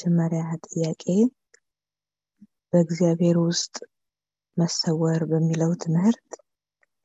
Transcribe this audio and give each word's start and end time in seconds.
መጀመሪያ 0.00 0.42
ጥያቄ 0.66 1.02
በእግዚአብሔር 2.72 3.36
ውስጥ 3.40 3.74
መሰወር 4.56 5.22
በሚለው 5.30 5.72
ትምህርት 5.82 6.28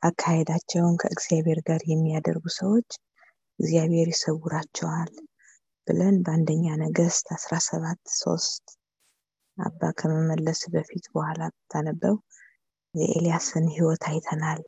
አካሄዳቸውን 0.04 0.96
ከእግዚአብሔር 1.02 1.60
ጋር 1.68 1.82
የሚያደርጉ 1.86 2.44
ሰዎች 2.58 2.88
እግዚአብሔር 3.60 4.08
ይሰውራቸዋል 4.12 5.12
ብለን 5.88 6.16
በአንደኛ 6.24 6.78
ነገስት 6.84 7.26
አስራ 7.38 7.60
ሰባት 7.68 8.02
ሶስት 8.20 8.66
አባ 9.58 9.92
ከመመለስ 9.98 10.62
በፊት 10.74 11.06
በኋላ 11.14 11.42
ብታነበው 11.54 12.16
የኤልያስን 12.96 13.68
ህይወት 13.76 14.06
አይተናል። 14.12 14.64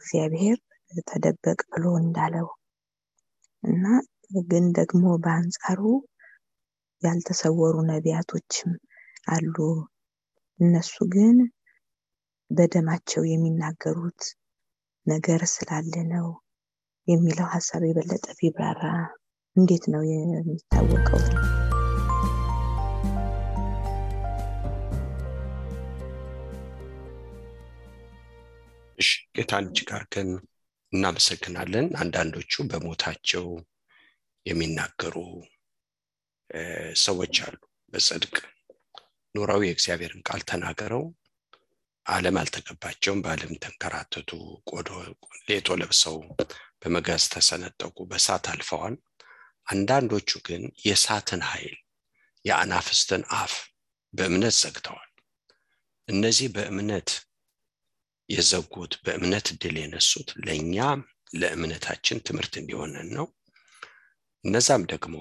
እግዚአብሔር 0.00 0.58
ተደበቅ 1.10 1.60
ብሎ 1.72 1.86
እንዳለው 2.00 2.48
እና 3.62 3.84
ግን 4.48 4.66
ደግሞ 4.72 5.04
በአንጻሩ 5.24 5.80
ያልተሰወሩ 7.04 7.76
ነቢያቶችም 7.90 8.72
አሉ። 9.28 9.56
እነሱ 10.60 10.94
ግን 11.14 11.36
በደማቸው 12.50 13.22
የሚናገሩት 13.30 14.22
ነገር 15.06 15.42
ስላለ 15.54 15.94
ነው 16.12 16.28
የሚለው 17.08 17.48
ሀሳብ 17.54 17.82
የበለጠ 17.86 18.26
ቢብራራ 18.38 18.82
እንዴት 19.56 19.84
ነው 19.92 20.02
የሚታወቀው? 20.10 21.20
እሺ 28.98 29.08
ጌታን 29.36 29.64
እጅግ 29.68 29.88
አድርገን 29.96 30.30
እናመሰግናለን። 30.92 31.86
አንዳንዶቹ 32.02 32.64
በሞታቸው 32.70 33.46
የሚናገሩ 34.46 35.14
ሰዎች 37.02 37.36
አሉ። 37.44 37.56
በጽድቅ 37.92 38.34
ኑረው 39.34 39.60
የእግዚአብሔርን 39.64 40.24
ቃል 40.28 40.42
ተናገረው 40.50 41.04
ዓለም 42.06 42.36
አልተገባቸውም። 42.40 43.22
በዓለም 43.24 43.52
ተንከራተቱ፣ 43.62 44.30
ቆዶ 44.70 44.88
ሌጦ 45.48 45.68
ለብሰው 45.80 46.16
በመጋዝ 46.80 47.24
ተሰነጠቁ፣ 47.32 47.96
በእሳት 48.10 48.46
አልፈዋል። 48.52 48.96
አንዳንዶቹ 49.66 50.30
ግን 50.46 50.62
የእሳትን 50.84 51.42
ኃይል 51.50 51.76
የአናፍስትን 52.44 53.22
አፍ 53.36 53.54
በእምነት 54.14 54.54
ዘግተዋል። 54.60 55.10
እነዚህ 56.08 56.48
በእምነት 56.54 57.10
የዘጉት 58.28 58.92
በእምነት 59.04 59.46
ድል 59.62 59.76
የነሱት 59.80 60.28
ለእኛ 60.46 60.76
ለእምነታችን 61.34 62.22
ትምህርት 62.26 62.54
እንዲሆነን 62.60 63.08
ነው። 63.16 63.26
እነዛም 64.44 64.82
ደግሞ 64.92 65.14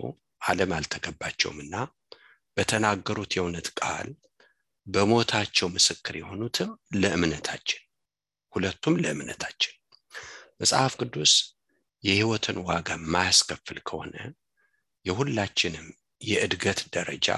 ዓለም 0.44 0.72
አልተገባቸውምና 0.78 1.76
በተናገሩት 2.58 3.31
የእውነት 3.36 3.68
ቃል 3.80 4.09
በሞታቸው 4.88 5.68
ምስክር 5.76 6.16
የሆኑትም 6.20 6.72
ለእምነታችን 6.96 7.81
ሁለቱም 8.53 8.96
ለእምነታችን 9.03 9.76
መጽሐፍ 10.59 10.94
ቅዱስ 11.02 11.34
የህይወትን 12.03 12.58
ዋጋ 12.68 12.90
የማያስከፍል 12.98 13.78
ከሆነ 13.88 14.16
የሁላችንም 15.06 15.88
የእድገት 16.22 16.80
ደረጃ 16.96 17.30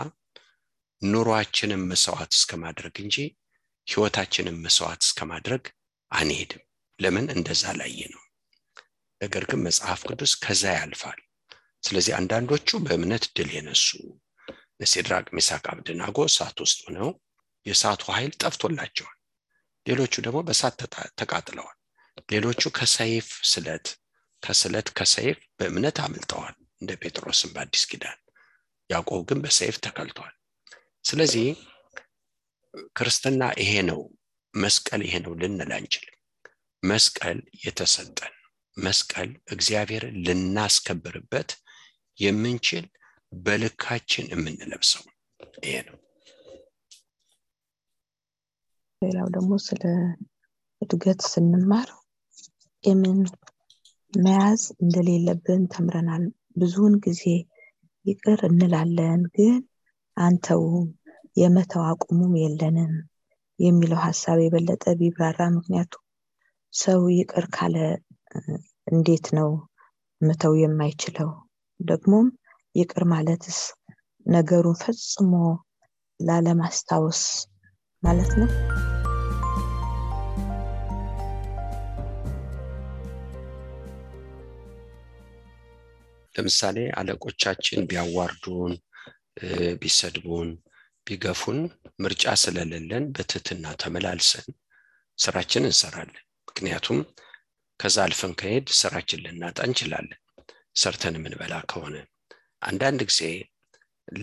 ኑሯችንን 1.02 1.82
መስዋዕት 1.90 2.32
እስከ 2.38 2.52
ማድረግ 2.64 2.96
እንጂ 3.04 3.16
ህይወታችንን 3.88 4.58
መስዋዕት 4.66 5.02
እስከ 5.08 5.20
ማድረግ 5.32 5.64
አንሄድም። 6.12 6.62
ለምን 7.00 7.26
እንደዛ 7.34 7.64
ላይ 7.80 7.96
ነው። 8.14 8.22
ነገር 9.22 9.44
ግን 9.50 9.64
መጽሐፍ 9.68 10.02
ቅዱስ 10.10 10.34
ከዛ 10.44 10.64
ያልፋል። 10.76 11.20
ስለዚህ 11.85 12.13
አንዳንዶቹ 12.19 12.69
በእምነት 12.85 13.25
ድል 13.35 13.50
የነሱ 13.56 13.88
ሲድራቅ፣ 14.85 15.25
ሚሳቅ፣ 15.35 15.63
አብደናጎ 15.72 16.18
እሳት 16.29 16.57
ውስጥ 16.63 16.79
ሆነው 16.85 17.09
የእሳቱ 17.66 18.03
ኃይል 18.16 18.34
ጠፍቶላቸዋል። 18.41 19.18
ሌሎቹ 19.85 20.13
ደግሞ 20.25 20.40
በእሳት 20.47 20.75
ተቃጥለዋል። 21.19 21.78
ሌሎቹ 22.31 22.62
ከሰይፍ 22.78 23.28
ስለት 23.51 23.88
ከስለት 24.44 24.88
ከሰይፍ 24.97 25.38
በእምነት 25.57 25.97
አምልጠዋል፣ 26.06 26.53
እንደ 26.81 26.91
ጴጥሮስም 27.01 27.51
በአዲስ 27.56 27.84
ኪዳን። 27.91 28.20
ያዕቆብ 28.90 29.22
ግን 29.29 29.40
በሰይፍ 29.43 29.76
ተቀልቷል። 29.85 30.34
ስለዚህ 31.05 31.47
ክርስትና 32.97 33.43
ይሄ 33.61 33.73
ነው፣ 33.90 34.02
መስቀል 34.53 35.02
ይሄ 35.08 35.16
ነው 35.26 35.34
ልንል 35.41 35.72
አንችልም። 35.78 36.11
መስቀል 36.84 37.38
የተሰጠን 37.64 38.34
መስቀል 38.78 39.29
እግዚአብሔርን 39.47 40.16
ልናስከብርበት 40.26 41.49
የምንችል 42.17 42.85
በልካችን 43.32 44.26
የምንለብሰው 44.32 45.03
ይሄ 45.64 45.78
ነው። 45.88 45.97
ሌላው 49.02 49.28
ደግሞ 49.35 49.52
ስለ 49.66 49.84
እድገት 50.82 51.22
ስንማር 51.32 51.90
የምን 52.84 53.20
መያዝ 54.14 54.64
እንደሌለብን 54.78 55.62
ተምረናል። 55.67 56.23
ብዙውን 56.58 56.94
ጊዜ 57.06 57.23
ይቅር 58.06 58.40
እንላለን፣ 58.50 59.22
ግን 59.35 59.56
አንተውም 60.17 60.85
የመተው 61.38 61.84
አቁሙም 61.90 62.34
የለንም 62.41 62.94
የሚለው 63.59 64.00
ሀሳብ 64.06 64.38
የበለጠ 64.41 64.84
ቢብራራ። 65.00 65.40
ምክንያቱም 65.56 66.03
ሰው 66.73 67.02
ይቅር 67.17 67.46
ካለ 67.56 67.76
እንዴት 68.88 69.28
ነው 69.38 69.50
መተው 70.22 70.53
የማይችለው? 70.62 71.29
ደግሞም 71.80 72.28
ይቅር 72.76 73.04
ማለትስ 73.12 73.60
ነገሩን 74.26 74.80
ፈጽሞ 74.84 75.34
ላለማስታወስ 76.20 77.22
ማለት 78.04 78.32
ነው። 78.40 78.50
ለምሳሌ 86.36 86.78
አለቆቻችን 87.00 87.88
ቢያዋርዱን 87.90 88.74
ቢሰድቡን 89.82 90.50
ቢገፉን 91.08 91.60
ምርጫ 92.04 92.34
ስለሌለን 92.44 93.04
በትህትና 93.16 93.66
ተመላልሰን 93.82 94.48
ስራችን 95.20 95.68
እንሰራለን 95.70 96.18
ምክንያቱም 96.48 97.00
ከዛ 97.80 97.98
አልፈን 98.06 98.34
ከሄድ 98.40 98.68
ስራችን 98.80 99.24
ልናጣ 99.26 99.58
እንችላለን 99.68 100.20
ሰርተን 100.76 101.18
የምንበላ 101.18 101.56
ከሆነ 101.72 101.96
አንዳንድ 102.62 103.02
ጊዜ 103.10 103.22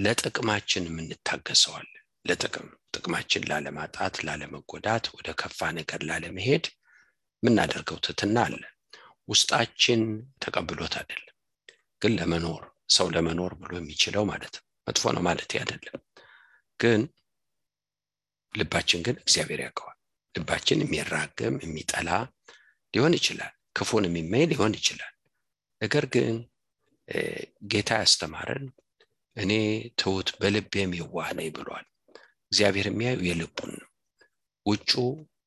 ለጥቅማችን 0.02 0.86
የምንታገሰዋል 0.88 1.88
ለጥቅም 2.24 2.66
ጥቅማችን 2.94 3.46
ላለማጣት 3.50 4.14
ላለመጎዳት 4.26 5.04
ወደ 5.14 5.28
ከፋ 5.40 5.70
ነገር 5.78 6.00
ላለመሄድ 6.08 6.64
የምናደርገው 7.42 7.98
ትትና 8.06 8.36
አለ። 8.46 8.62
ውስጣችን 9.28 10.00
ተቀብሎት 10.42 10.94
አይደለም 11.00 11.36
ግን 12.02 12.12
ለመኖር 12.18 12.62
ሰው 12.90 13.08
ለመኖር 13.14 13.52
ብሎ 13.60 13.72
የሚችለው 13.80 14.24
ማለት 14.30 14.54
ነው። 14.56 14.64
መጥፎ 14.86 15.12
ነው 15.16 15.22
ማለት 15.26 15.50
አይደለም። 15.58 16.00
ግን 16.80 17.02
ልባችን 18.54 19.02
ግን 19.06 19.16
እግዚአብሔር 19.22 19.60
ያውቀዋል። 19.64 19.98
ልባችን 20.34 20.82
የሚራገም 20.84 21.56
የሚጠላ 21.64 22.10
ሊሆን 22.94 23.14
ይችላል። 23.18 23.52
ክፉን 23.78 24.06
የሚመኝ 24.08 24.42
ሊሆን 24.50 24.72
ይችላል 24.78 25.11
ነገር 25.82 26.04
ግን 26.14 26.34
ጌታ 27.72 27.90
ያስተማረን 28.00 28.64
እኔ 29.36 29.52
ትውት 30.00 30.28
በልቤም 30.40 30.90
የዋህ 30.98 31.28
ነኝ 31.38 31.48
ብሏል። 31.56 31.86
እግዚአብሔር 32.52 32.86
የሚያዩ 32.88 33.20
የልቡን 33.28 33.72
ነው። 33.78 33.88
ውጩ 34.66 34.90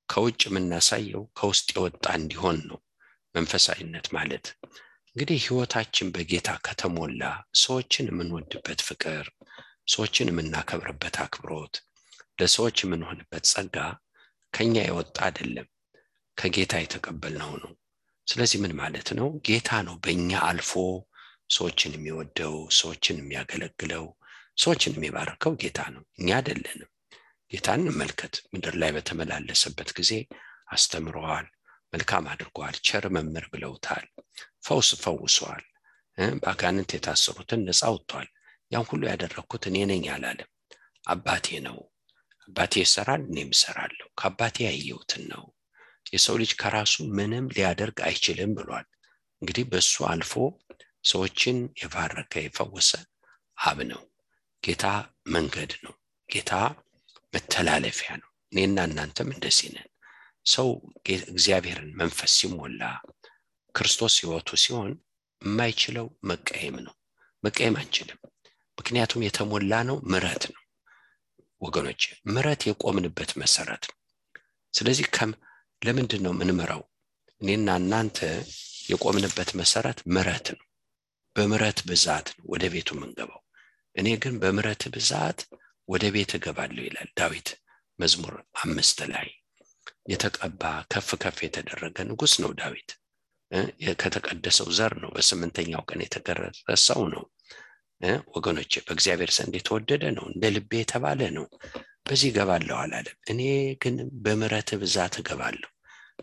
ከውጭ 0.10 0.42
የምናሳየው 0.48 1.24
ከውስጥ 1.38 1.68
የወጣ 1.76 2.06
እንዲሆን 2.20 2.58
ነው 2.70 2.80
መንፈሳዊነት 3.36 4.08
ማለት። 4.16 4.46
እንግዲህ 5.16 5.40
ህይወታችን 5.46 6.08
በጌታ 6.16 6.50
ከተሞላ 6.66 7.24
ሰዎችን 7.58 8.10
የምንወድበት 8.10 8.80
ፍቅር 8.88 9.26
ሰዎችን 9.90 10.32
የምናከብርበት 10.32 11.16
አክብሮት 11.24 11.76
ለሰዎች 12.40 12.78
የምንሆንበት 12.84 13.46
ጸጋ 13.52 13.78
ከኛ 14.54 14.76
የወጣ 14.86 15.18
አይደለም። 15.28 15.68
ከጌታ 16.38 16.76
የተቀበልነው 16.82 17.52
ነው 17.62 17.72
ስለዚህ 18.28 18.60
ምን 18.62 18.74
ማለት 18.80 19.10
ነው? 19.18 19.28
ጌታ 19.48 19.70
ነው 19.88 19.96
በእኛ 20.04 20.32
አልፎ 20.48 20.72
ሰዎችን 21.50 21.92
የሚወደው 21.96 22.56
ሰዎችን 22.78 23.18
የሚያገለግለው 23.22 24.06
ሰዎችን 24.58 24.94
የሚባርከው 24.98 25.54
ጌታ 25.62 25.80
ነው። 25.96 26.04
እኛ 26.20 26.30
አይደለንም። 26.38 26.90
ጌታን 27.52 27.82
እንመልከት። 27.84 28.36
ምድር 28.54 28.76
ላይ 28.82 28.92
በተመላለሰበት 28.96 29.90
ጊዜ 29.98 30.12
አስተምረዋል 30.76 31.46
መልካም 31.94 32.26
አድርገዋል 32.32 32.76
ቸር 32.88 33.06
መምህር 33.16 33.46
ብለውታል 33.52 34.06
ፈውስ 34.68 34.90
ፈውሰዋል 35.04 35.64
በአጋንንት 36.38 36.92
የታሰሩትን 36.96 37.62
ነፃ 37.68 37.82
ወጥቷል 37.94 38.28
ያን 38.72 38.86
ሁሉ 38.90 39.02
ያደረግኩት 39.12 39.64
እኔ 39.70 39.78
ነኝ 39.92 40.06
አላለም። 40.14 40.50
አባቴ 41.06 41.48
ነው። 41.68 41.78
አባቴ 42.48 42.74
ይሰራል 42.84 43.22
እኔም 43.30 43.52
እሰራለሁ። 43.56 44.08
ከአባቴ 44.20 44.58
ያየሁትን 44.68 45.24
ነው 45.34 45.44
የሰው 46.06 46.36
ልጅ 46.42 46.52
ከራሱ 46.62 46.96
ምንም 47.18 47.46
ሊያደርግ 47.56 47.98
አይችልም 48.08 48.52
ብሏል። 48.58 48.86
እንግዲህ 49.42 49.66
በሱ 49.72 49.94
አልፎ 50.12 50.34
ሰዎችን 51.06 51.58
የባረከ 51.82 52.34
የፈወሰ 52.44 52.92
አብ 53.58 53.80
ነው። 53.92 54.02
ጌታ 54.64 54.86
መንገድ 55.30 55.72
ነው። 55.86 55.94
ጌታ 56.30 56.52
መተላለፊያ 57.34 58.12
ነው። 58.22 58.30
እኔና 58.52 58.78
እናንተም 58.90 59.30
እንደዚህ 59.36 59.70
ነን። 59.76 59.90
ሰው 60.46 60.68
እግዚአብሔርን 61.30 61.90
መንፈስ 62.02 62.34
ሲሞላ 62.40 62.82
ክርስቶስ 63.76 64.16
ህይወቱ 64.22 64.50
ሲሆን 64.64 64.92
የማይችለው 65.42 66.06
መቀየም 66.30 66.78
ነው። 66.86 66.96
መቀየም 67.44 67.76
አንችልም። 67.82 68.20
ምክንያቱም 68.78 69.26
የተሞላ 69.26 69.74
ነው 69.90 69.98
ምረት 70.12 70.44
ነው። 70.54 70.62
ወገኖች 71.62 72.02
ምረት 72.28 72.62
የቆምንበት 72.68 73.32
መሰረት 73.42 73.84
ነው። 73.90 73.98
ስለዚህ 74.74 75.06
ለምንድን 75.86 76.22
ነው 76.26 76.34
ምንምረው 76.40 76.82
እኔና 77.42 77.70
እናንተ 77.82 78.20
የቆምንበት 78.90 79.50
መሰረት 79.60 80.00
ምረት 80.16 80.48
ነው። 80.56 80.64
በምረት 81.36 81.80
ብዛት 81.90 82.28
ነው 82.36 82.46
ወደ 82.54 82.64
ቤቱ 82.74 82.90
የምንገባው። 82.96 83.42
እኔ 83.96 84.08
ግን 84.24 84.36
በምረት 84.42 84.84
ብዛት 84.96 85.40
ወደ 85.88 86.04
ቤት 86.16 86.32
እገባለሁ 86.38 86.84
ይላል 86.88 87.10
ዳዊት 87.20 87.50
መዝሙር 88.00 88.36
አምስት 88.62 89.00
ላይ። 89.12 89.28
የተቀባ 90.12 90.62
ከፍ 90.92 91.10
ከፍ 91.24 91.38
የተደረገ 91.46 91.98
ንጉስ 92.10 92.34
ነው 92.44 92.52
ዳዊት። 92.60 92.90
ከተቀደሰው 94.02 94.68
ዘር 94.78 94.94
ነው 95.02 95.10
በስምንተኛው 95.16 95.84
ቀን 95.90 96.00
የተገረዘ 96.04 96.58
ሰው 96.86 97.02
ነው 97.14 97.24
ወገኖች 98.34 98.74
በእግዚአብሔር 98.86 99.32
ዘንድ 99.36 99.54
የተወደደ 99.58 100.04
ነው 100.18 100.26
እንደ 100.32 100.46
ልቤ 100.56 100.72
የተባለ 100.82 101.22
ነው። 101.38 101.46
በዚህ 102.08 102.30
እገባለሁ 102.32 102.76
አላለም። 102.82 103.18
እኔ 103.32 103.42
ግን 103.84 103.96
በምረት 104.24 104.70
ብዛት 104.82 105.16
እገባለሁ 105.22 105.70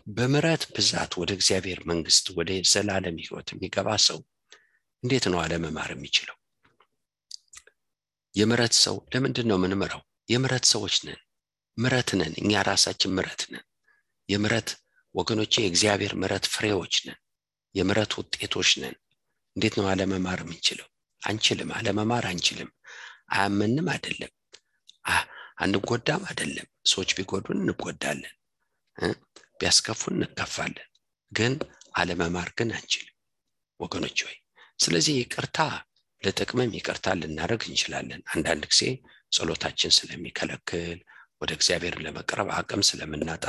በምረት 0.07 0.63
ብዛት 0.75 1.11
ወደ 1.19 1.31
እግዚአብሔር 1.37 1.79
መንግስት 1.89 2.25
ወደ 2.37 2.49
ዘላለም 2.71 3.17
ህይወት 3.21 3.47
የሚገባ 3.51 3.89
ሰው 4.05 4.17
እንዴት 5.03 5.25
ነው 5.31 5.39
አለመማር 5.43 5.89
የሚችለው? 5.93 6.35
የምረት 8.35 8.73
ሰው 8.83 8.95
ለምንድን 9.13 9.47
ነው 9.51 9.57
ምንምረው 9.63 10.01
የምረት 10.29 10.65
ሰዎች 10.71 10.95
ነን 11.05 11.19
ምረት 11.77 12.09
ነን 12.19 12.33
እኛ 12.41 12.61
ራሳችን 12.69 13.15
ምረት 13.17 13.41
ነን። 13.53 13.65
የምረት 14.29 14.69
ወገኖቼ 15.15 15.53
የእግዚአብሔር 15.59 16.13
ምረት 16.21 16.45
ፍሬዎች 16.53 16.95
ነን 17.07 17.19
የምረት 17.75 18.11
ውጤቶች 18.19 18.71
ነን። 18.83 18.95
እንዴት 19.55 19.75
ነው 19.79 19.87
አለመማር 19.91 20.39
የምንችለው? 20.43 20.87
አንችልም 21.21 21.69
አለመማር 21.77 22.25
አንችልም። 22.31 22.69
አያምንም? 23.33 23.87
አይደለም። 23.93 24.31
አንጎዳም? 25.63 26.21
አይደለም። 26.29 26.67
ሰዎች 26.85 27.09
ቢጎዱን 27.17 27.59
እንጎዳለን 27.63 28.33
ቢያስከፉን 29.63 30.15
እንከፋለን። 30.19 30.87
ግን 31.31 31.53
አለመማር 31.95 32.49
ግን 32.57 32.69
አንችልም። 32.77 33.15
ወገኖች 33.79 34.19
ወይ 34.25 34.35
ስለዚህ 34.79 35.15
ይቅርታ 35.19 35.59
ለጥቅምም 36.23 36.71
ይቅርታ 36.77 37.07
ልናደርግ 37.19 37.61
እንችላለን። 37.69 38.21
አንዳንድ 38.33 38.63
ጊዜ 38.71 38.81
ጸሎታችን 39.31 39.95
ስለሚከለክል 39.97 40.97
ወደ 41.41 41.51
እግዚአብሔር 41.57 41.95
ለመቅረብ 42.03 42.49
አቅም 42.57 42.81
ስለምናጣ 42.89 43.45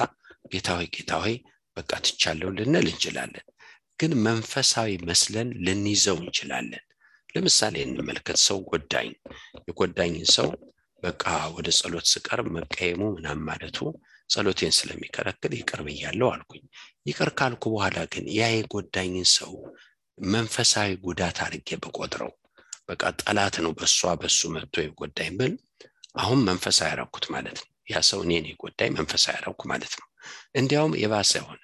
ጌታ 0.52 0.68
ሆይ 0.78 0.88
ጌታ 0.97 1.12
ሆይ 1.23 1.35
በቃ 1.76 1.92
ትቻለው 2.06 2.50
ልንል 2.59 2.87
እንችላለን። 2.92 3.44
ግን 4.00 4.12
መንፈሳዊ 4.26 4.90
መስለን 5.09 5.49
ልንይዘው 5.66 6.16
እንችላለን። 6.23 6.85
ለምሳሌ 7.35 7.76
እንመልከት። 7.87 8.38
ሰው 8.47 8.59
ጎዳኝ 8.71 9.11
የጎዳኝን 9.68 10.28
ሰው 10.37 10.49
በቃ 11.02 11.25
ወደ 11.56 11.68
ጸሎት 11.78 12.06
ስቀርብ 12.12 12.47
መቀየሙ 12.56 13.02
ምናም 13.16 13.40
ማለቱ 13.49 13.78
ጸሎቴን 14.31 14.73
ስለሚከለክል 14.76 15.52
ይቅር 15.59 15.81
ብያለው 15.87 16.28
አልኩኝ። 16.31 16.62
ይቅር 17.09 17.31
ካልኩ 17.38 17.64
በኋላ 17.75 17.99
ግን 18.12 18.25
ያ 18.37 18.49
የጎዳኝን 18.52 19.28
ሰው 19.35 19.52
መንፈሳዊ 20.19 20.90
ጉዳት 21.04 21.38
አድርጌ 21.45 21.71
በቆጥረው 21.83 22.33
በቃ 22.88 23.02
ጠላት 23.23 23.57
ነው 23.64 23.73
በሷ 23.78 24.00
በሱ 24.21 24.40
መጥቶ 24.54 24.75
የጎዳኝ 24.83 25.31
ብል 25.38 25.54
አሁን 26.16 26.40
መንፈሳዊ 26.49 26.88
ያረኩት 26.93 27.25
ማለት 27.35 27.59
ነው። 27.61 27.71
ያ 27.93 28.00
ሰው 28.09 28.21
እኔን 28.26 28.45
የጎዳኝ 28.50 28.90
መንፈሳዊ 28.99 29.35
ያረኩ 29.38 29.61
ማለት 29.73 29.95
ነው። 30.00 30.07
እንዲያውም 30.61 30.95
የባሰ 31.02 31.33
ሆነ። 31.47 31.61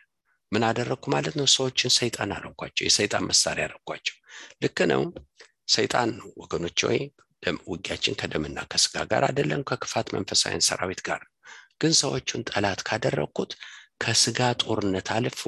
ምን 0.53 0.63
አደረግኩ 0.69 1.05
ማለት 1.15 1.35
ነው? 1.39 1.47
ሰዎችን 1.55 1.91
ሰይጣን 1.97 2.31
አረኳቸው 2.37 2.85
የሰይጣን 2.87 3.27
መሳሪያ 3.31 3.67
አረኳቸው 3.69 4.17
ልክ 4.63 4.79
ነው። 4.93 5.03
ሰይጣን 5.71 6.11
ወገኖች 6.41 6.81
ወይ 6.89 6.99
ውጊያችን 7.67 8.17
ከደምና 8.21 8.59
ከስጋ 8.71 9.05
ጋር 9.11 9.23
አይደለም 9.29 9.61
ከክፋት 9.69 10.09
መንፈሳዊን 10.17 10.65
ሰራዊት 10.69 11.01
ጋር 11.07 11.21
ግን 11.81 11.93
ሰዎቹን 12.01 12.43
ጠላት 12.51 12.81
ካደረግኩት 12.89 13.53
ከስጋ 14.03 14.41
ጦርነት 14.63 15.09
አልፎ 15.17 15.43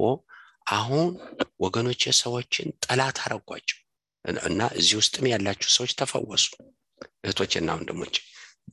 አሁን 0.72 1.08
ወገኖች 1.62 2.02
ሰዎችን 2.20 2.68
ጠላት 2.84 3.16
አረጓቸው 3.24 3.78
እና 4.44 4.62
እዚህ 4.78 4.96
ውስጥም 5.00 5.24
ያላችሁ 5.30 5.70
ሰዎች 5.76 5.92
ተፈወሱ። 6.00 6.44
እህቶችና 7.22 7.68
ወንድሞች 7.76 8.16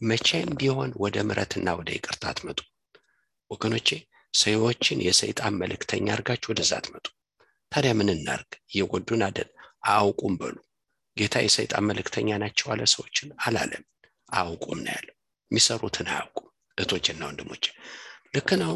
መቼም 0.09 0.49
ቢሆን 0.59 0.91
ወደ 1.03 1.17
ምረትና 1.29 1.69
ወደ 1.79 1.89
ይቅርታ 1.95 2.23
አትመጡ። 2.31 2.59
ወገኖቼ 3.51 3.89
ሰዎችን 4.33 4.99
የሰይጣን 5.05 5.57
መልእክተኛ 5.61 6.07
አድርጋችሁ 6.13 6.51
ወደዛ 6.53 6.71
አትመጡ። 6.79 7.05
ታዲያ 7.71 7.91
ምን 7.99 8.11
እናርግ? 8.13 8.51
እየጎዱን 8.69 9.23
አደል 9.27 9.49
አያውቁም 9.87 10.35
በሉ። 10.39 10.57
ጌታ 11.17 11.35
የሰይጣን 11.43 11.87
መልእክተኛ 11.89 12.37
ናቸው 12.43 12.67
አለ 12.73 12.83
ሰዎችን። 12.93 13.31
አላለም። 13.45 13.83
አያውቁም 14.31 14.79
ነው 14.85 14.93
ያለው። 14.95 15.15
የሚሰሩትን 15.51 16.09
አያውቁም 16.11 16.48
እህቶችና 16.79 17.21
ወንድሞች 17.29 17.65
ልክ 18.35 18.49
ነው። 18.63 18.73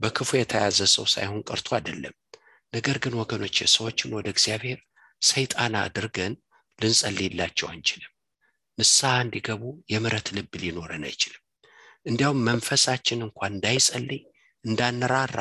በክፉ 0.00 0.30
የተያዘ 0.38 0.78
ሰው 0.94 1.06
ሳይሆን 1.14 1.40
ቀርቶ 1.48 1.68
አይደለም። 1.76 2.14
ነገር 2.72 2.96
ግን 3.04 3.14
ወገኖች 3.20 3.56
ሰዎችን 3.74 4.14
ወደ 4.16 4.28
እግዚአብሔር 4.34 4.78
ሰይጣን 5.22 5.74
አድርገን 5.80 6.34
ልንጸልይላቸው 6.78 7.66
አንችልም። 7.72 8.12
ንስሐ 8.78 9.12
እንዲገቡ 9.24 9.62
የምረት 9.92 10.28
ልብ 10.36 10.52
ሊኖረን 10.62 11.04
አይችልም። 11.08 11.42
እንዲያውም 12.06 12.44
መንፈሳችን 12.48 13.24
እንኳን 13.26 13.52
እንዳይጸልይ 13.54 14.22
እንዳንራራ 14.64 15.40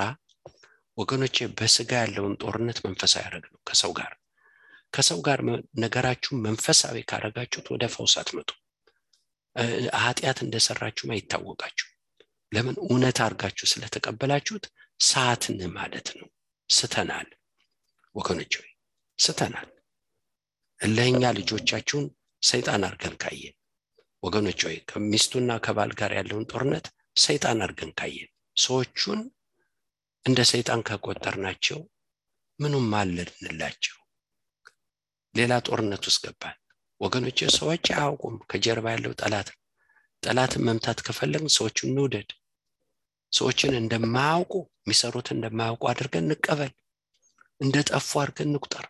ወገኖቼ 0.98 1.38
በስጋ 1.58 1.92
ያለውን 2.02 2.34
ጦርነት 2.42 2.80
መንፈሳዊ 2.86 3.22
ያደረግ 3.26 3.46
ነው 3.54 3.60
ከሰው 3.70 3.92
ጋር። 4.00 4.12
ከሰው 4.94 5.20
ጋር 5.28 5.40
ነገራችሁ 5.84 6.32
መንፈሳዊ 6.46 6.98
ካረጋችሁት 7.10 7.68
ወደ 7.74 7.84
ፈውስ 7.94 8.14
አትመጡ 8.22 8.50
ኃጢአት 10.00 10.40
እንደሰራችሁም 10.42 11.14
አይታወቃችሁ 11.14 11.88
ለምን? 12.52 12.76
እውነት 12.86 13.18
አድርጋችሁ 13.26 13.66
ስለተቀበላችሁት 13.72 14.66
ሳትን 15.00 15.60
ማለት 15.76 16.08
ነው። 16.20 16.28
ስተናል። 16.70 17.28
ወገኖች 18.16 18.54
ወይ 18.60 18.70
ስተናል። 19.20 19.70
እለኛ 20.80 21.22
ልጆቻችሁን 21.38 22.06
ሰይጣን 22.44 22.84
አድርገን 22.88 23.16
ካየን 23.24 23.56
ወገኖች 24.24 24.60
ወይ 24.68 24.78
ከሚስቱና 24.90 25.52
ከባል 25.66 25.92
ጋር 26.00 26.12
ያለውን 26.18 26.48
ጦርነት 26.52 26.86
ሰይጣን 27.18 27.62
አድርገን 27.64 27.92
ካየን 28.00 28.30
ሰዎቹን 28.58 29.20
እንደ 30.26 30.40
ሰይጣን 30.52 30.82
ከቆጠርናቸው 30.88 31.80
ምኑም 32.60 32.90
አለንላቸው። 33.00 33.98
ሌላ 35.36 35.54
ጦርነት 35.68 36.04
ውስጥ 36.10 36.22
ገባል 36.26 36.58
ወገኖች 37.02 37.40
ሰዎች 37.56 37.86
አያውቁም 37.94 38.36
ከጀርባ 38.50 38.86
ያለው 38.94 39.14
ጠላት። 39.22 39.50
ጠላትን 40.24 40.64
መምታት 40.68 41.00
ከፈለግን 41.06 41.54
ሰዎችን 41.56 41.90
እንውደድ። 41.90 42.30
ሰዎችን 43.32 43.74
እንደማያውቁ 43.80 44.54
የሚሰሩት 44.80 45.28
እንደማያውቁ 45.32 45.84
አድርገን 45.92 46.26
እንቀበል። 46.28 46.72
እንደ 47.62 47.76
ጠፉ 47.90 48.10
አድርገን 48.22 48.50
እንቁጠር። 48.52 48.86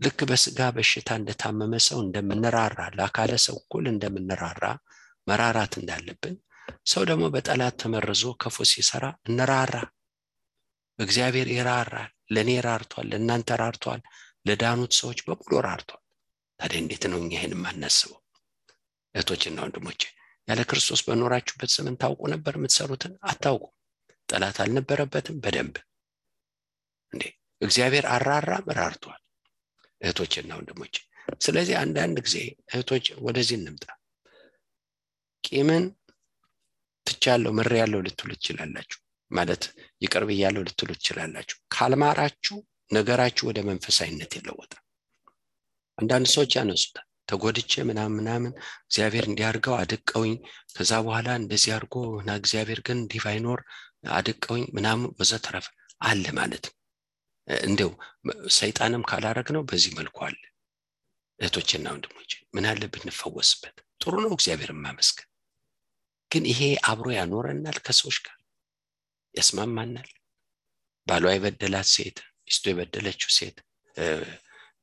ልክ 0.00 0.20
በስጋ 0.30 0.60
በሽታ 0.76 1.10
እንደታመመ 1.20 1.74
ሰው 1.86 1.98
እንደምንራራ 2.04 2.80
ለአካለ 2.96 3.32
ሰው 3.46 3.56
እኩል 3.60 3.84
እንደምንራራ 3.92 4.64
መራራት 5.26 5.74
እንዳለብን 5.80 6.34
ሰው 6.92 7.02
ደግሞ 7.10 7.24
በጠላት 7.34 7.74
ተመርዞ 7.82 8.24
ክፉ 8.42 8.56
ሲሰራ 8.72 9.04
እንራራ። 9.28 9.74
እግዚአብሔር 10.98 11.48
ይራራል። 11.54 12.10
ለእኔ 12.34 12.50
ራርቷል 12.66 13.06
ለእናንተ 13.12 13.56
ራርቷል 13.62 14.00
ለዳኑት 14.46 14.92
ሰዎች 15.00 15.18
በሙሉ 15.26 15.52
ራርቷል 15.66 16.00
ታዲያ 16.64 16.80
እንዴት 16.80 17.04
ነው 17.04 17.18
እኛ 17.20 17.30
ይህን 17.34 17.52
የማናስበው? 17.54 18.20
እህቶችና 19.14 19.56
ወንድሞቼ 19.64 20.00
ያለ 20.48 20.60
ክርስቶስ 20.70 21.00
በኖራችሁበት 21.06 21.70
ዘመን 21.74 21.96
ታውቁ 22.02 22.20
ነበር 22.32 22.54
የምትሰሩትን? 22.58 23.12
አታውቁ 23.30 23.64
ጠላት 24.28 24.56
አልነበረበትም 24.62 25.36
በደንብ። 25.44 25.76
እንዴ! 27.12 27.22
እግዚአብሔር 27.60 28.06
አራራም 28.14 28.68
ራርቷል 28.78 29.20
እህቶችና 30.00 30.50
ወንድሞች 30.58 30.94
ስለዚህ 31.40 31.74
አንዳንድ 31.82 32.16
ጊዜ 32.26 32.38
እህቶች 32.70 33.06
ወደዚህ 33.26 33.56
እንምጣ። 33.58 33.84
ቂምን 35.44 35.84
ትቻለው 37.06 37.54
ምር 37.58 37.72
ያለው 37.80 38.02
ልትሉ 38.06 38.30
ትችላላችሁ። 38.36 39.00
ማለት 39.30 39.64
ይቅርብ 40.02 40.30
እያለው 40.34 40.64
ልትሉ 40.68 40.90
ትችላላችሁ። 40.98 41.58
ካልማራችሁ 41.74 42.56
ነገራችሁ 42.90 43.44
ወደ 43.50 43.60
መንፈሳዊነት 43.68 44.32
ይለወጣል 44.38 44.83
አንዳንድ 45.98 46.26
ሰዎች 46.34 46.52
ያነሱታል 46.58 47.06
ተጎድቼ 47.28 47.72
ምናምን 47.88 48.16
ምናምን 48.18 48.52
እግዚአብሔር 48.86 49.24
እንዲያርገው 49.28 49.74
አድቀውኝ 49.78 50.34
ከዛ 50.74 50.92
በኋላ 51.04 51.28
እንደዚህ 51.40 51.70
አድርጎ 51.76 51.94
እና 52.20 52.30
እግዚአብሔር 52.40 52.80
ግን 52.86 52.98
እንዲህ 53.02 53.20
ባይኖር 53.24 53.60
አድቀውኝ 54.16 54.64
ምናምን 54.76 55.06
ወዘተረፈ 55.18 55.66
አለ 56.02 56.24
ማለት 56.38 56.64
ነው። 56.68 56.74
እንዲው 57.64 57.90
ሰይጣንም 58.58 59.06
ካላረግ 59.10 59.48
ነው 59.56 59.62
በዚህ 59.70 59.92
መልኩ 59.98 60.18
አለ። 60.28 60.40
እህቶችና 61.40 61.86
ወንድሞች 61.94 62.32
ምን 62.54 62.66
አለ 62.70 62.82
ብንፈወስበት? 62.92 63.76
ጥሩ 64.00 64.14
ነው 64.24 64.32
እግዚአብሔር 64.36 64.72
ማመስገን 64.78 65.28
ግን 66.30 66.44
ይሄ 66.50 66.60
አብሮ 66.90 67.06
ያኖረናል 67.18 67.78
ከሰዎች 67.86 68.18
ጋር? 68.26 68.36
ያስማማናል? 69.34 70.10
ባሏ 71.06 71.24
የበደላት 71.32 71.88
ሴት 71.94 72.18
ሚስቱ 72.46 72.64
የበደለችው 72.70 73.30
ሴት 73.38 73.56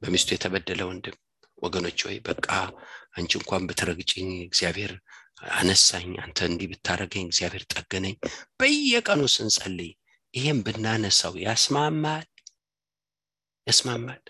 በሚስቱ 0.01 0.29
የተበደለ 0.34 0.81
ወንድም 0.89 1.17
ወገኖች 1.58 2.00
ወይ 2.08 2.17
በቃ 2.27 2.48
አንቺ 3.15 3.31
እንኳን 3.39 3.65
ብትረግጭኝ 3.70 4.29
እግዚአብሔር 4.46 4.91
አነሳኝ 5.58 6.12
አንተ 6.24 6.39
እንዲህ 6.50 6.70
ብታረገኝ 6.72 7.25
እግዚአብሔር 7.27 7.63
ጠገነኝ። 7.74 8.15
በየቀኑ 8.60 9.22
ስንጸልይ 9.34 9.91
ይሄም 10.34 10.60
ብናነሳው 10.65 11.34
ያስማማል? 11.46 12.27
ያስማማል? 13.67 14.24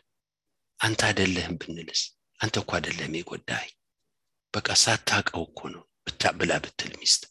አንተ 0.80 1.02
አደለህም 1.10 1.58
ብንልስ? 1.62 2.02
አንተ 2.40 2.56
እኮ 2.64 2.72
አደለህም 2.78 3.18
የጎዳኝ 3.18 3.70
በቃ 4.54 4.68
ሳታቀው 4.84 5.44
እኮ 5.50 5.60
ነው 5.74 5.84
ብላ 6.40 6.54
ብትል 6.64 6.94
ሚስት። 7.00 7.22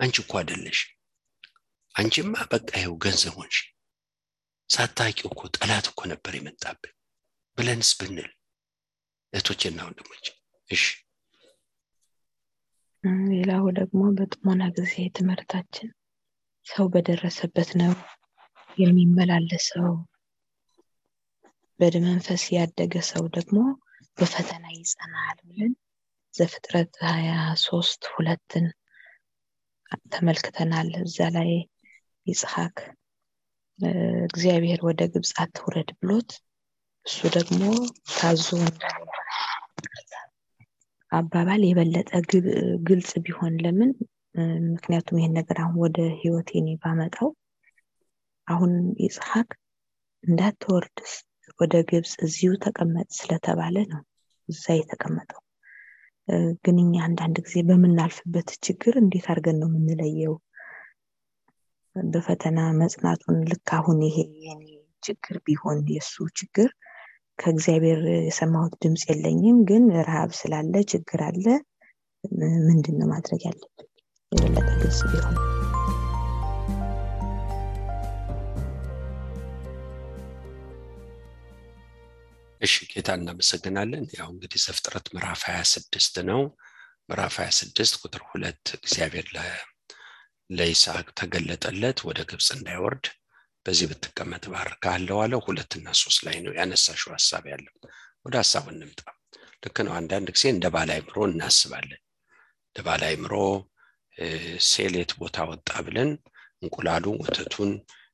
አንቺ 0.00 0.16
እኮ 0.22 0.32
አደለሽ 0.40 0.78
አንቺማ 1.94 2.34
በቃ 2.52 2.68
ይኸው 2.78 2.94
ገንዘብ 3.04 3.34
ሆንሽ። 3.38 3.58
ሳታቂው 4.70 5.28
እኮ 5.30 5.42
ጠላት 5.56 5.86
እኮ 5.90 6.00
ነበር 6.12 6.32
የመጣብን 6.36 6.92
ብለንስ 7.58 7.90
ብንል 7.98 8.30
እህቶችና 9.32 9.78
ወንድሞች 9.86 10.26
እሺ። 10.70 10.82
ሌላው 13.30 13.64
ደግሞ 13.78 14.00
በጥሞና 14.16 14.62
ጊዜ 14.76 14.94
ትምህርታችን 15.16 15.88
ሰው 16.66 16.86
በደረሰበት 16.94 17.70
ነው 17.80 17.92
የሚመላለሰው። 18.78 19.90
በመንፈስ 21.80 22.44
ያደገ 22.56 22.94
ሰው 23.10 23.24
ደግሞ 23.36 23.58
በፈተና 24.18 24.64
ይጸናል 24.74 25.38
ብለን 25.48 25.72
ዘፍጥረት 26.34 26.94
ሀያ 27.08 27.32
ሶስት 27.64 28.02
ሁለትን 28.14 28.66
ተመልክተናል። 30.12 30.90
እዛ 31.02 31.28
ላይ 31.36 31.50
ይጽሐቅ 32.26 32.76
እግዚአብሔር 34.28 34.80
ወደ 34.86 35.02
ግብፅ 35.12 35.32
አትውረድ 35.42 35.90
ብሎት 36.00 36.30
እሱ 37.08 37.20
ደግሞ 37.34 37.60
ታዞ 38.12 38.46
አባባል 41.12 41.62
የበለጠ 41.66 42.10
ግልጽ 42.88 43.10
ቢሆን 43.24 43.54
ለምን? 43.64 43.90
ምክንያቱም 44.72 45.18
ይህን 45.18 45.34
ነገር 45.38 45.58
አሁን 45.62 45.76
ወደ 45.84 45.98
ህይወቴ 46.18 46.50
እኔ 46.60 46.68
ባመጣው 46.82 47.28
አሁን 48.48 48.72
ይጽሐቅ 49.04 49.48
እንዳትወርድ 50.24 50.98
ወደ 51.58 51.74
ግብፅ 51.88 52.12
እዚሁ 52.26 52.50
ተቀመጥ 52.64 53.08
ስለተባለ 53.18 53.76
ነው 53.92 54.02
እዛ 54.48 54.66
የተቀመጠው። 54.78 55.40
ግን 56.64 56.76
እኛ 56.84 56.94
አንዳንድ 57.06 57.36
ጊዜ 57.46 57.56
በምናልፍበት 57.68 58.50
ችግር 58.66 58.94
እንዴት 59.02 59.28
አድርገን 59.32 59.58
ነው 59.62 59.70
የምንለየው? 59.70 60.34
በፈተና 61.96 62.58
መጽናቱን 62.82 63.38
ልክ 63.50 63.70
አሁን 63.78 64.00
ይሄ 64.08 64.16
የኔ 64.44 64.64
ችግር 65.02 65.36
ቢሆን 65.46 65.80
የእሱ 65.94 66.26
ችግር 66.38 66.70
ከእግዚአብሔር 67.38 68.00
የሰማሁት 68.20 68.74
ድምፅ 68.82 69.04
የለኝም 69.10 69.58
ግን 69.68 69.84
ረሃብ 70.00 70.32
ስላለ 70.40 70.82
ችግር 70.92 71.22
አለ። 71.28 71.44
ምንድን 72.68 72.96
ነው 73.00 73.08
ማድረግ 73.12 73.42
ያለብን? 73.48 73.86
የበለጠ 74.32 74.68
ግልጽ 74.80 75.00
ቢሆን። 75.10 75.36
እሺ 82.60 82.74
ጌታ 82.92 83.08
እናመሰግናለን። 83.18 84.04
ያው 84.18 84.28
እንግዲህ 84.32 84.60
ዘፍጥረት 84.64 85.06
ምዕራፍ 85.14 85.42
26 85.50 86.22
ነው። 86.30 86.40
ምዕራፍ 87.08 87.36
26 87.42 88.00
ቁጥር 88.02 88.22
ሁለት 88.30 88.64
እግዚአብሔር 88.78 89.28
ለይስሐቅ 90.50 91.06
ተገለጠለት 91.20 91.98
ወደ 92.08 92.20
ግብፅ 92.30 92.48
እንዳይወርድ 92.56 93.06
በዚህ 93.68 93.86
ብትቀመጥ 93.90 94.44
ባርካለሁ 94.52 95.16
አለው። 95.22 95.40
ሁለትና 95.46 95.86
ሶስት 96.00 96.20
ላይ 96.26 96.36
ነው 96.44 96.52
ያነሳሽው 96.58 97.10
ሀሳብ 97.14 97.44
ያለው። 97.50 97.74
ወደ 98.26 98.34
ሀሳቡ 98.40 98.64
እንምጣ። 98.74 99.00
ልክ 99.62 99.76
ነው። 99.86 99.92
አንዳንድ 99.98 100.28
ጊዜ 100.34 100.44
እንደ 100.52 100.66
ባለ 100.74 100.88
አይምሮ 100.94 101.16
እናስባለን። 101.28 102.00
እንደ 102.68 102.78
ባለ 102.86 103.02
አይምሮ 103.10 103.34
sale 104.68 104.89
የት 104.89 105.10
ቦታ 105.18 105.36
ወጣ 105.50 105.70
ብለን 105.86 106.10
እንቁላሉ 106.62 107.04
ወተቱን 107.20 107.70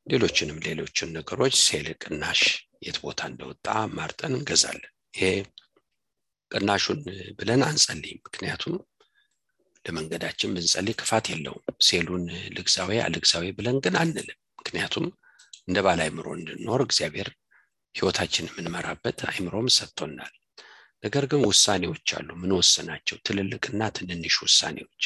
ሌሎችንም 0.06 0.58
ሌሎችን 0.66 1.14
ነገሮች 1.18 1.54
sale 1.62 1.86
ቅናሽ 2.02 2.40
የት 2.86 2.98
ቦታ 3.04 3.20
እንደወጣ 3.30 3.66
መርጠን 3.96 4.34
እንገዛለን። 4.38 4.92
ይሄ 5.14 5.24
ቅናሹን 6.50 7.00
ብለን 7.38 7.62
አንጸልይም። 7.68 8.20
ምክንያቱም 8.26 8.74
ለመንገዳችን 9.84 10.54
ብንጸልይ 10.56 10.96
ክፋት 11.00 11.26
የለውም። 11.32 11.64
sale 11.86 12.05
ኡን 12.05 12.24
ልግዛ 12.56 12.98
ወይ 13.06 13.16
አልግዛ 13.16 13.37
ወይ 13.37 13.46
ብለን 13.58 13.78
ግን 13.84 13.96
አንልም። 14.02 14.38
ምክንያቱም 14.58 15.06
እንደ 15.68 15.78
ባለ 15.86 16.00
አይምሮ 16.04 16.26
እንድንኖር 16.36 16.80
እግዚአብሔር 16.84 17.28
ህይወታችን 17.94 18.48
የምንመራበት 18.48 19.18
አይምሮም 19.30 19.68
ሰጥቶናል። 19.76 20.32
ነገር 21.04 21.24
ግን 21.30 21.42
ውሳኔዎች 21.48 22.08
አሉ። 22.18 22.28
ምን 22.40 22.52
ወስናቸው 22.58 23.16
ትልልቅና 23.26 23.82
ትንንሽ 23.96 24.36
ውሳኔዎች። 24.44 25.02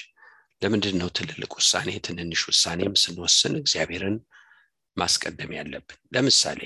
ለምንድን 0.62 0.96
ነው 1.00 1.08
ትልልቅ 1.18 1.50
ውሳኔ? 1.58 1.90
ትንንሽ 2.06 2.40
ውሳኔም 2.50 2.94
ስንወስን 3.02 3.54
እግዚአብሔርን 3.60 4.16
ማስቀደም 4.96 5.50
ያለብን። 5.58 5.98
ለምሳሌ 6.14 6.60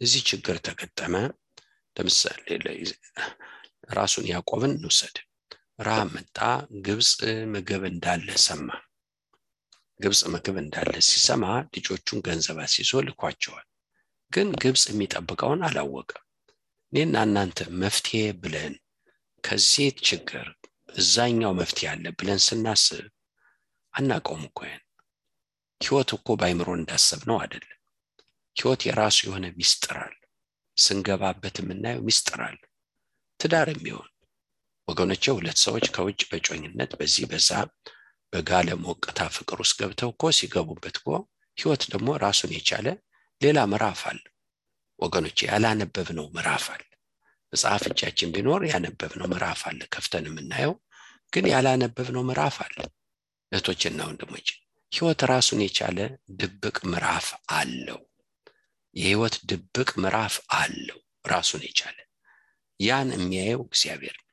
እዚህ 0.00 0.22
ችግር 0.30 0.56
ተገጠመ። 0.66 1.14
ለምሳሌ 1.96 2.46
ራሱን 3.90 4.26
ያዕቆብን 4.32 4.72
እንውሰድ። 4.76 5.16
ረሃብ 5.80 6.08
መጣ 6.14 6.38
ግብፅ 6.86 7.10
ምግብ 7.52 7.82
እንዳለ 7.90 8.28
ሰማ 8.46 8.68
ግብፅ 10.00 10.20
ምግብ 10.32 10.56
እንዳለ 10.62 10.92
ሲሰማ 11.08 11.44
ልጆቹን 11.74 12.18
ገንዘብ 12.26 12.58
አስይዞ 12.64 13.00
ልኳቸዋል። 13.06 13.66
ግን 14.32 14.48
ግብፅ 14.62 14.82
የሚጠብቀውን 14.90 15.62
አላወቀም። 15.68 16.24
እኔና 16.92 17.16
እናንተ 17.26 17.58
መፍትሄ 17.80 18.20
ብለን 18.42 18.74
ከዚህ 19.44 19.88
ችግር 20.08 20.46
እዛኛው 20.94 21.52
መፍትሄ 21.60 21.86
አለ 21.92 22.04
ብለን 22.18 22.40
ስናስብ 22.46 23.06
አናቀውም 23.94 24.44
እኮ 24.48 24.58
ህይወት 25.80 26.10
እኮ 26.16 26.28
በአይምሮ 26.38 26.68
እንዳሰብ 26.78 27.20
ነው 27.28 27.36
አይደለም። 27.42 27.74
ህይወት 28.56 28.80
የራሱ 28.86 29.18
የሆነ 29.26 29.46
ሚስጥር 29.58 29.96
አለ 30.04 30.14
ስንገባበት 30.76 31.56
የምናየው 31.60 32.04
ሚስጥር 32.08 32.40
አለ 32.46 32.58
ትዳር 33.40 33.68
የሚሆን 33.72 34.08
ወገኖቼ 34.88 35.24
ሁለት 35.36 35.58
ሰዎች 35.64 35.86
ከውጭ 35.94 36.20
በጮኝነት 36.30 36.92
በዚህ 36.98 37.24
በዛ 37.30 37.50
በጋለ 38.32 38.68
ሞቅታ 38.82 39.20
ፍቅር 39.36 39.58
ውስጥ 39.62 39.76
ገብተው 39.80 40.10
እኮ 40.14 40.30
ሲገቡበት 40.38 40.96
እኮ 41.00 41.08
ህይወት 41.56 41.82
ደግሞ 41.92 42.08
ራሱን 42.24 42.50
የቻለ 42.56 42.88
ሌላ 43.40 43.58
ምዕራፍ 43.70 44.00
አለ። 44.10 44.20
ወገኖቼ 44.98 45.38
ያላነበብነው 45.48 46.26
ምዕራፍ 46.36 46.64
አለ። 46.74 46.82
መጽሐፍ 47.52 47.82
እጃችን 47.90 48.32
ቢኖር 48.34 48.62
ያነበብነው 48.70 49.28
ምዕራፍ 49.32 49.60
አለ 49.68 49.80
ከፍተን 49.94 50.26
የምናየው 50.28 50.74
ግን 51.32 51.46
ያላነበብነው 51.52 52.24
ምዕራፍ 52.28 52.56
አለ። 52.64 52.76
እህቶችና 53.52 54.00
ወንድሞች 54.08 54.48
ህይወት 54.92 55.20
ራሱን 55.30 55.60
የቻለ 55.64 55.98
ድብቅ 56.40 56.76
ምዕራፍ 56.90 57.26
አለው። 57.56 58.00
የህይወት 58.96 59.34
ድብቅ 59.50 59.90
ምዕራፍ 60.02 60.34
አለው 60.58 60.98
ራሱን 61.24 61.62
የቻለ። 61.66 61.98
ያን 62.80 63.08
የሚያየው 63.16 63.62
እግዚአብሔር 63.68 64.16
ነው። 64.20 64.26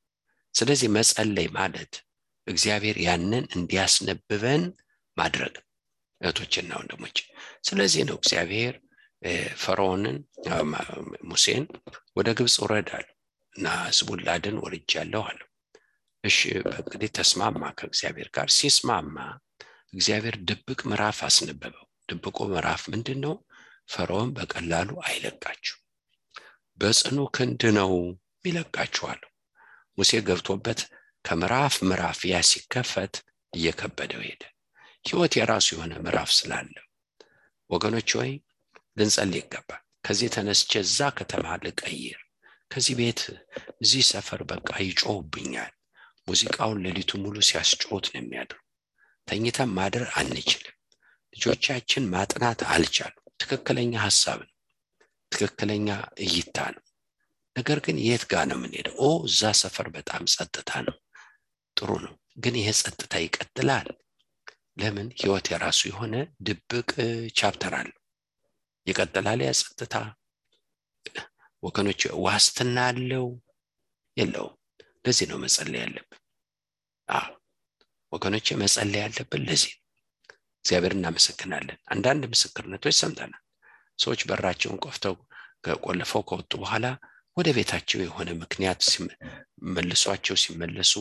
ስለዚህ 0.55 0.89
መጸለይ 0.97 1.47
ማለት 1.57 1.93
እግዚአብሔር 2.47 2.97
ያንን 3.05 3.45
እንዲያስነብበን 3.57 4.63
ማድረግ 5.17 5.53
እህቶችና 6.21 6.71
ወንድሞች 6.79 7.17
ስለዚህ 7.67 8.03
ነው 8.09 8.17
እግዚአብሔር 8.19 8.73
ፈርዖንን 9.63 10.17
ሙሴን 11.29 11.63
ወደ 12.17 12.29
ግብፅ 12.37 12.55
ውረዳል 12.63 13.05
እና 13.55 13.67
ህዝቡን 13.87 14.19
ላድን 14.27 14.57
ወርጃለሁ 14.63 15.21
አለው። 15.29 15.49
እሺ 16.23 16.37
እንግዲህ 16.79 17.09
ተስማማ 17.17 17.63
ከእግዚአብሔር 17.77 18.29
ጋር 18.35 18.47
ሲስማማ 18.57 19.17
እግዚአብሔር 19.93 20.35
ድብቅ 20.49 20.79
ምዕራፍ 20.89 21.19
አስነበበው። 21.27 21.85
ድብቁ 22.09 22.37
ምዕራፍ 22.51 22.83
ምንድን 22.93 23.19
ነው 23.25 23.35
ፈርዖን 23.93 24.29
በቀላሉ 24.37 24.89
አይለቃችሁ 25.07 25.77
በጽኑ 26.79 27.17
ክንድ 27.35 27.61
ነው 27.77 27.91
ይለቃችኋለሁ 28.45 29.29
ሙሴ 29.97 30.11
ገብቶበት 30.27 30.79
ከምዕራፍ 31.25 31.75
ምዕራፍ 31.83 32.19
ያ 32.29 32.39
ሲከፈት 32.49 33.15
እየከበደው 33.53 34.21
ሄደ። 34.25 34.41
ህይወት 35.05 35.33
የራሱ 35.37 35.67
የሆነ 35.73 35.93
ምዕራፍ 36.03 36.29
ስላለው። 36.37 36.85
ወገኖች 37.69 38.09
ወይ 38.19 38.31
ልንጸልይ 38.97 39.41
ይገባል። 39.41 39.81
ከዚህ 40.05 40.29
ተነስቼ 40.35 40.71
እዛ 40.81 40.99
ከተማ 41.17 41.45
ልቀይር። 41.63 42.19
ከዚህ 42.71 42.95
ቤት 42.99 43.21
እዚህ 43.83 44.03
ሰፈር 44.11 44.41
በቃ 44.51 44.69
ይጮህብኛል። 44.85 45.71
ሙዚቃውን 46.27 46.83
ሌሊቱ 46.85 47.11
ሙሉ 47.23 47.35
ሲያስጮት 47.47 48.05
ነው 48.13 48.19
የሚያድሩ 48.21 48.57
ተኝተን 49.27 49.71
ማደር 49.77 50.05
አንችልም። 50.19 50.75
ልጆቻችን 51.33 52.03
ማጥናት 52.13 52.59
አልቻሉ 52.73 53.13
ትክክለኛ 53.39 53.93
ሀሳብ 54.05 54.39
ነው። 54.43 54.53
ትክክለኛ 55.31 55.89
እይታ 56.25 56.57
ነው። 56.75 56.83
ነገር 57.55 57.79
ግን 57.85 57.97
የት 58.05 58.23
ጋር 58.31 58.45
ነው 58.49 58.57
የምንሄደው? 58.59 58.95
ኦ 58.99 59.09
እዛ 59.27 59.51
ሰፈር 59.61 59.87
በጣም 59.89 60.23
ጸጥታ 60.33 60.71
ነው 60.87 60.95
ጥሩ 61.77 61.89
ነው። 62.05 62.13
ግን 62.37 62.55
ይሄ 62.59 62.69
ጸጥታ 62.79 63.13
ይቀጥላል። 63.23 63.87
ለምን? 64.79 65.07
ህይወት 65.19 65.45
የራሱ 65.51 65.79
የሆነ 65.89 66.13
ድብቅ 66.45 66.89
ቻፕተር 67.37 67.73
አለው። 67.79 67.99
ይቀጥላል 68.87 69.39
ያ 69.43 69.51
ጸጥታ። 69.61 69.95
ወገኖች 71.63 72.01
ዋስትና 72.25 72.77
አለው? 72.89 73.27
የለውም። 74.17 74.55
ለዚህ 75.05 75.25
ነው 75.31 75.37
መጸለይ 75.43 75.81
ያለብን። 75.83 76.21
ወገኖች 78.11 78.47
መጸለይ 78.59 79.01
ያለብን 79.03 79.41
ለዚህ 79.47 79.71
ነው። 79.73 79.81
እግዚአብሔር 80.65 80.93
እናመሰግናለን። 80.95 81.79
አንዳንድ 81.93 82.23
ምስክርነቶች 82.31 82.95
ሰምተናል። 82.99 83.41
ሰዎች 83.99 84.21
በራቸውን 84.29 84.79
ቆፍተው 84.85 85.15
ቆልፈው 85.85 86.21
ከወጡ 86.29 86.51
በኋላ 86.61 86.85
ወደ 87.37 87.47
ቤታቸው 87.57 87.99
የሆነ 88.01 88.29
ምክንያት 88.41 88.81
መልሷቸው 89.75 90.35
ሲመለሱ 90.43 90.93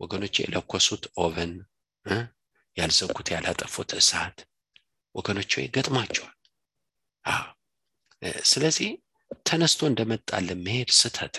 ወገኖች 0.00 0.34
የለኮሱት 0.40 1.04
oven 1.22 1.52
ያልዘጉት 2.76 3.28
ያላጠፉት 3.34 3.90
እሳት 3.98 4.38
ወገኖች 5.14 5.52
ገጥሟቸዋል። 5.74 6.36
ስለዚህ 8.44 8.90
ተነስቶ 9.48 9.80
እንደመጣልን 9.90 10.62
መሄድ 10.66 10.90
ስህተት 10.98 11.36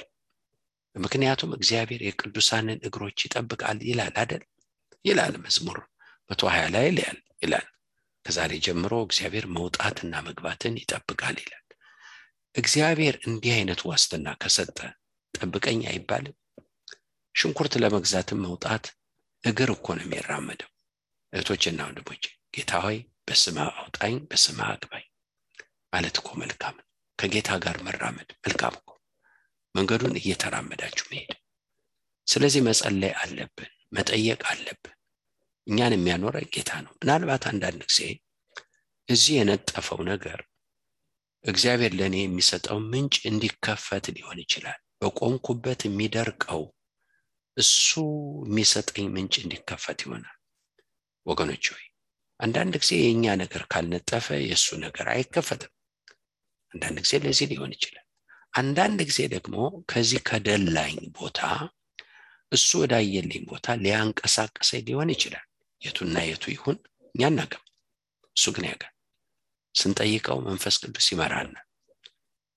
ምክንያቱም 0.95 1.51
እግዚአብሔር 1.57 2.01
የቅዱሳንን 2.05 2.79
እግሮች 2.87 3.19
ይጠብቃል 3.25 3.79
ይላል 3.89 4.15
አደል 4.21 4.43
ይላል 5.05 5.35
መዝሙር 5.43 5.77
መቶ 6.29 6.41
ሀያ 6.53 6.65
ላይ 6.73 6.85
ይላል። 7.43 7.67
ከዛሬ 8.25 8.51
ጀምሮ 8.65 8.93
እግዚአብሔር 9.05 9.45
መውጣትና 9.55 10.13
መግባትን 10.27 10.75
ይጠብቃል 10.81 11.37
ይላል። 11.43 11.59
እግዚአብሔር 12.55 13.15
እንዲህ 13.27 13.53
አይነት 13.55 13.81
ዋስትና 13.89 14.27
ከሰጠ 14.41 14.77
ጠብቀኝ 15.33 15.79
አይባልም 15.91 16.35
ሽንኩርት 17.35 17.73
ለመግዛትም 17.81 18.41
መውጣት 18.45 18.85
እግር 19.43 19.69
እኮ 19.75 19.87
ነው 19.97 20.05
የሚራመደው። 20.05 20.69
እህቶችና 21.33 21.79
ወንድሞች 21.87 22.23
ጌታ 22.55 22.71
ሆይ 22.83 22.97
በስማ 23.27 23.57
አውጣኝ 23.79 24.15
በስማ 24.29 24.59
አግባኝ 24.73 25.05
ማለት 25.93 26.15
እኮ 26.21 26.29
መልካም 26.41 26.75
ከጌታ 27.19 27.49
ጋር 27.63 27.77
መራመድ 27.85 28.29
መልካም 28.43 28.75
እኮ 28.79 28.89
መንገዱን 29.75 30.17
እየተራመዳችሁ 30.19 31.05
መሄድ። 31.11 31.31
ስለዚህ 32.27 32.61
መጸለይ 32.67 33.13
አለብን 33.21 33.71
መጠየቅ 33.93 34.41
አለብን። 34.51 34.95
እኛን 35.67 35.95
የሚያኖረን 35.95 36.47
ጌታ 36.55 36.71
ነው። 36.85 36.93
ምናልባት 37.01 37.43
አንዳንድ 37.51 37.81
ጊዜ 37.89 37.99
እዚህ 39.09 39.33
የነጠፈው 39.37 39.99
ነገር 40.09 40.39
እግዚአብሔር 41.45 41.93
ለእኔ 41.99 42.15
የሚሰጠው 42.21 42.77
ምንጭ 42.91 43.15
እንዲከፈት 43.29 44.05
ሊሆን 44.15 44.39
ይችላል። 44.43 44.79
በቆምኩበት 44.99 45.81
የሚደርቀው 45.85 46.61
እሱ 47.57 47.87
የሚሰጠኝ 48.45 49.05
ምንጭ 49.15 49.33
እንዲከፈት 49.41 49.99
ይሆናል። 50.05 50.37
ወገኖች 51.25 51.65
ሆይ 51.73 51.85
አንዳንድ 52.39 52.73
ጊዜ 52.81 52.91
የእኛ 52.99 53.25
ነገር 53.41 53.63
ካልነጠፈ 53.71 54.27
የእሱ 54.43 54.67
ነገር 54.85 55.07
አይከፈትም። 55.13 55.71
አንዳንድ 56.73 56.97
ጊዜ 57.03 57.13
ለዚህ 57.23 57.47
ሊሆን 57.51 57.73
ይችላል። 57.75 58.05
አንዳንድ 58.53 58.99
ጊዜ 59.09 59.19
ደግሞ 59.33 59.55
ከዚህ 59.91 60.21
ከደላኝ 60.27 60.97
ቦታ 61.17 61.39
እሱ 62.51 62.69
ወዳየልኝ 62.81 63.43
ቦታ 63.51 63.75
ሊያንቀሳቀሰኝ 63.83 64.81
ሊሆን 64.89 65.11
ይችላል። 65.13 65.45
የቱና 65.81 66.17
የቱ 66.25 66.43
ይሁን 66.53 66.77
እኛ 67.15 67.21
እናገም 67.31 67.63
እሱ 68.35 68.45
ግን 68.55 68.65
ያውቃል። 68.69 68.89
ስንጠይቀው 69.75 70.37
መንፈስ 70.47 70.75
ቅዱስ 70.83 71.07
ይመራናል 71.13 71.65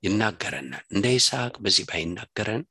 ይናገረናል። 0.02 0.84
እንደ 0.94 1.06
ይስሐቅ 1.14 1.54
በዚህ 1.64 1.84
ባይናገረን 1.88 2.62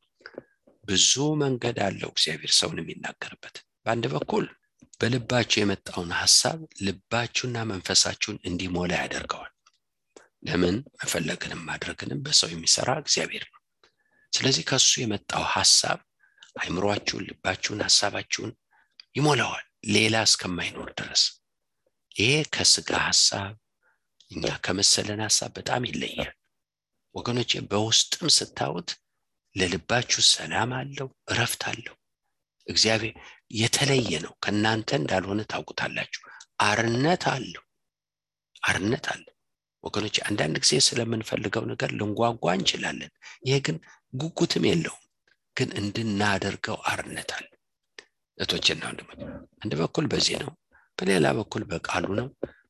ብዙ 0.85 1.11
መንገድ 1.41 1.77
አለው 1.85 2.09
እግዚአብሔር 2.13 2.51
ሰውን 2.59 2.79
የሚናገርበት። 2.81 3.55
በአንድ 3.85 4.05
በኩል 4.13 4.45
በልባችሁ 5.01 5.57
የመጣውን 5.61 6.11
ሀሳብ 6.19 6.57
ልባችሁና 6.85 7.57
መንፈሳችሁን 7.71 8.37
እንዲሞላ 8.49 8.91
ያደርገዋል። 9.01 9.51
ለምን? 10.47 10.75
መፈለግንም 10.97 11.61
ማድረግንም 11.69 12.19
በሰው 12.25 12.49
የሚሰራ 12.51 12.89
እግዚአብሔር 13.03 13.45
ነው። 13.47 13.61
ስለዚህ 14.33 14.63
ከሱ 14.69 14.91
የመጣው 15.01 15.43
ሀሳብ 15.53 15.99
አይምሯችሁን 16.61 17.25
ልባችሁን 17.29 17.83
ሀሳባችሁን 17.85 18.51
ይሞላዋል 19.15 19.65
ሌላ 19.95 20.15
እስከማይኖር 20.27 20.89
ድረስ። 20.99 21.23
ይሄ 22.15 22.33
ከስጋ 22.55 22.91
ሀሳብ 23.07 23.53
እኛ 24.31 24.45
ከመሰለን 24.65 25.21
ሀሳብ 25.25 25.51
በጣም 25.57 25.83
ይለያል። 25.89 26.31
ወገኖቼ 27.15 27.51
በውስጥም 27.71 28.29
ስታዩት 28.37 28.89
ለልባችሁ 29.55 30.21
ሰላም 30.31 30.71
አለው 30.79 31.07
እረፍት 31.31 31.61
አለው። 31.71 31.95
እግዚአብሔር 32.67 33.15
የተለየ 33.59 34.11
ነው። 34.25 34.33
ከእናንተ 34.43 34.89
እንዳልሆነ 34.99 35.41
ታውቁታላችሁ። 35.51 36.21
አርነት 36.65 37.23
አለው 37.33 37.63
አርነት 38.63 39.05
አለ 39.13 39.25
ወገኖች 39.83 40.15
አንዳንድ 40.27 40.55
ጊዜ 40.63 40.73
ስለምንፈልገው 40.85 41.63
ነገር 41.71 41.89
ልንጓጓ 41.97 42.53
እንችላለን። 42.57 43.11
ይሄ 43.45 43.55
ግን 43.65 43.77
ጉጉትም 44.13 44.63
የለውም። 44.69 45.01
ግን 45.57 45.69
እንድናደርገው 45.79 46.77
አርነት 46.91 47.29
አለ 47.35 47.45
እቶችና 48.37 48.81
ወንድሞች 48.89 49.19
አንድ 49.61 49.73
በኩል 49.81 50.05
በዚህ 50.13 50.35
ነው 50.41 50.51
በሌላ 50.97 51.27
በኩል 51.37 51.63
በቃሉ 51.69 52.05
ነው 52.19 52.27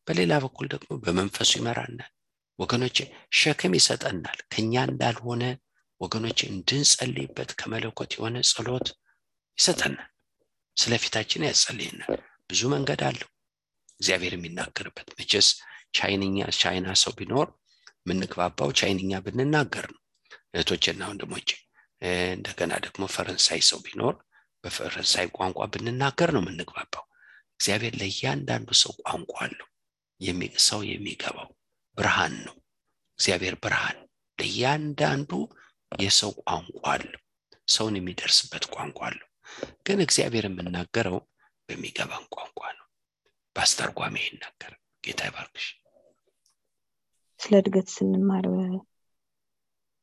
በሌላ 0.08 0.34
በኩል 0.43 0.65
ደግሞ 0.74 0.89
በመንፈሱ 1.04 1.52
ይመራናል። 1.60 2.12
ወገኖች 2.60 2.98
ሸክም 3.36 3.74
ይሰጠናል። 3.78 4.39
ከኛ 4.54 4.84
እንዳልሆነ 4.89 5.43
ወገኖች 6.01 6.39
እንድንጸልይበት 6.47 7.49
ከመለኮት 7.60 8.12
የሆነ 8.15 8.38
ጸሎት 8.49 8.88
ይሰጠናል። 9.58 10.10
ስለፊታችን 10.77 11.45
ያጸልይናል 11.47 12.10
ብዙ 12.49 12.62
መንገድ 12.73 13.01
አለው። 13.10 13.29
እግዚአብሔር 14.01 14.34
የሚናገርበት 14.36 15.10
መቼስ 15.17 15.47
ቻይንኛ 15.97 16.47
ቻይና 16.60 16.88
ሰው 17.03 17.13
ቢኖር 17.19 17.47
የምንግባባው 18.01 18.71
ቻይንኛ 18.79 19.21
ብንናገር 19.25 19.86
ነው። 19.93 20.01
እህቶችና 20.53 21.01
ወንድሞች 21.12 21.49
እንደገና 22.31 22.73
ደግሞ 22.86 23.03
ፈረንሳይ 23.13 23.62
ሰው 23.69 23.79
ቢኖር 23.86 24.15
በፈረንሳይ 24.63 25.25
ቋንቋ 25.38 25.60
ብንናገር 25.73 26.29
ነው 26.36 26.41
የምንግባባው። 26.43 27.05
እግዚአብሔር 27.55 27.93
ለእያንዳንዱ 28.01 28.69
ሰው 28.81 28.93
ቋንቋ 29.03 29.34
አለው። 29.45 29.67
ሰው 30.67 30.79
የሚገባው 30.89 31.49
ብርሃን 31.97 32.36
ነው። 32.45 32.55
እግዚአብሔር 33.19 33.55
ብርሃን 33.63 33.97
ለእያንዳንዱ 34.38 35.31
የሰው 35.91 36.32
ቋንቋ 36.41 36.82
አለው። 36.93 37.21
ሰውን 37.67 37.95
የሚደርስበት 37.98 38.65
ቋንቋ 38.74 39.00
አለው። 39.08 39.28
ግን 39.86 40.00
እግዚአብሔር 40.06 40.45
የምናገረው 40.48 41.17
በሚገባን 41.69 42.26
ቋንቋ 42.36 42.60
ነው። 42.78 42.86
በአስተርጓሚ 43.56 44.15
ይናገር 44.26 44.74
ጌታ 45.04 45.21
ይባርክሽ። 45.30 45.67
ስለ 47.39 47.54
እድገት 47.62 47.88
ስንማር 47.93 48.45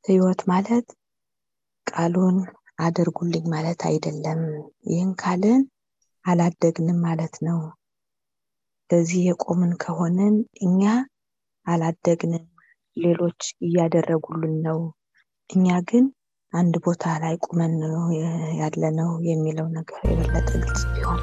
ህይወት 0.05 0.41
ማለት 0.51 0.87
ቃሉን 1.87 2.39
አድርጉልኝ 2.79 3.45
ማለት 3.55 3.81
አይደለም። 3.89 4.41
ይህን 4.87 5.13
ካልን 5.21 5.63
አላደግንም 6.25 6.99
ማለት 7.07 7.35
ነው። 7.47 7.61
ለዚህ 8.91 9.21
የቆምን 9.27 9.73
ከሆንን 9.83 10.35
እኛ 10.63 10.83
አላደግንም 11.67 12.45
ሌሎች 12.97 13.41
እያደረጉልን 13.67 14.57
ነው 14.67 14.81
እኛ 15.51 15.67
ግን 15.89 16.05
አንድ 16.53 16.75
ቦታ 16.85 17.05
ላይ 17.23 17.35
ቁመን 17.45 17.73
ነው 17.83 18.05
ያለ 18.61 18.83
ነው 18.97 19.11
የሚለው 19.29 19.67
ነገር 19.77 20.01
የበለጠ 20.11 20.49
ግልጽ 20.57 20.83
ቢሆን። 20.93 21.21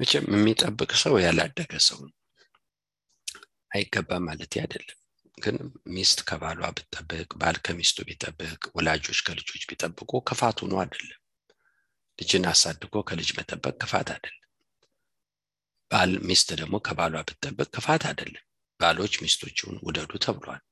መቼም 0.00 0.26
የሚጠብቅ 0.32 0.90
ሰው 1.02 1.14
ያላደገ 1.24 1.72
ሰው 1.88 2.00
ነው። 2.06 2.14
አይገባም 3.70 4.26
ማለት 4.28 4.54
አይደለም። 4.62 4.98
ግን 5.38 5.56
ሚስት 5.94 6.18
ከባሏ 6.28 6.62
ብትጠብቅ 6.76 7.30
ባል 7.40 7.56
ከሚስቱ 7.66 7.98
ቢጠብቅ 8.08 8.62
ወላጆች 8.76 9.20
ከልጆች 9.26 9.62
ቢጠብቁ 9.70 10.12
ክፋቱ 10.28 10.68
ነው 10.72 10.80
አይደለም። 10.82 11.18
ልጅን 12.18 12.46
አሳድጎ 12.50 12.94
ከልጅ 13.08 13.30
መጠበቅ 13.38 13.74
ክፋት 13.82 14.10
አይደለም 14.14 14.41
ባል 15.92 16.12
ሚስት 16.28 16.48
ደግሞ 16.60 16.74
ከባሏ 16.86 17.14
ብትጠብቅ 17.22 17.68
ክፋት 17.76 18.02
አይደለም። 18.10 18.44
ባሎች 18.80 19.14
ሚስቶችን 19.22 19.80
ውደዱ 19.86 20.12
ተብሏል። 20.24 20.62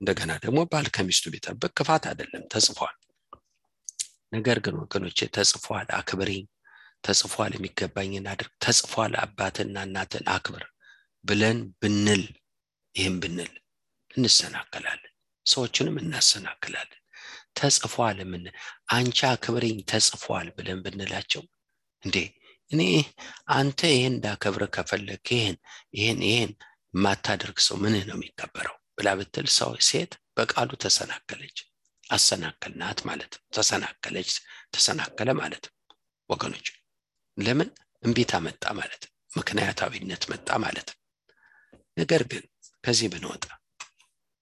እንደገና 0.00 0.32
ደግሞ 0.44 0.58
ባል 0.72 0.86
ከሚስቱ 0.96 1.24
ቢጠብቅ 1.34 1.70
ክፋት 1.78 2.04
አይደለም 2.10 2.44
ተጽፏል። 2.52 2.96
ነገር 4.32 4.58
ግን 4.64 4.74
ወገኖቼ 4.82 5.18
ተጽፏል 5.36 5.88
አክብሪኝ 5.98 6.44
ተጽፏል 7.04 7.52
የሚገባኝን 7.56 8.28
አድርግ 8.32 8.52
ተጽፏል 8.64 9.12
አባትና 9.22 9.76
እናትን 9.88 10.24
አክብር 10.34 10.64
ብለን 11.24 11.58
ብንል 11.80 12.24
ይህም 12.94 13.16
ብንል 13.22 13.52
እንሰናከላለን 14.10 15.12
ሰዎችንም 15.46 15.96
እናሰናክላለን። 16.02 16.96
ተጽፏል 17.58 18.18
ምን 18.30 18.44
አንቺ 18.94 19.18
አክብሪኝ 19.30 19.78
ተጽፏል 19.92 20.48
ብለን 20.56 20.78
ብንላቸው 20.84 21.42
እንዴ 22.02 22.16
እኔ 22.70 22.82
አንተ 23.54 23.80
ይህን 23.92 24.14
እንዳከብረ 24.14 24.64
ከፈለግ 24.74 25.26
ይህን 25.34 25.56
ይህን 25.96 26.20
ይህን 26.28 26.52
የማታደርግ 26.94 27.58
ሰው 27.66 27.76
ምንህ 27.82 28.04
ነው 28.08 28.16
የሚከበረው? 28.18 28.76
ብላ 28.96 29.08
ብትል 29.18 29.46
ሰው 29.56 29.70
ሴት 29.88 30.12
በቃሉ 30.36 30.70
ተሰናከለች። 30.84 31.58
አሰናከልናት 32.10 32.98
ማለት 33.08 33.32
ተሰናከለች 33.56 34.30
ተሰናከለ 34.74 35.30
ማለት 35.40 35.64
ወገኖች 36.30 36.66
ለምን? 37.36 37.68
እምቢታ 38.02 38.32
መጣ 38.46 38.64
ማለት 38.78 39.02
ምክንያታዊነት 39.30 40.22
መጣ 40.30 40.50
ማለት 40.64 40.88
ነገር 41.96 42.22
ግን 42.30 42.44
ከዚህ 42.84 43.08
ብንወጣ 43.12 43.44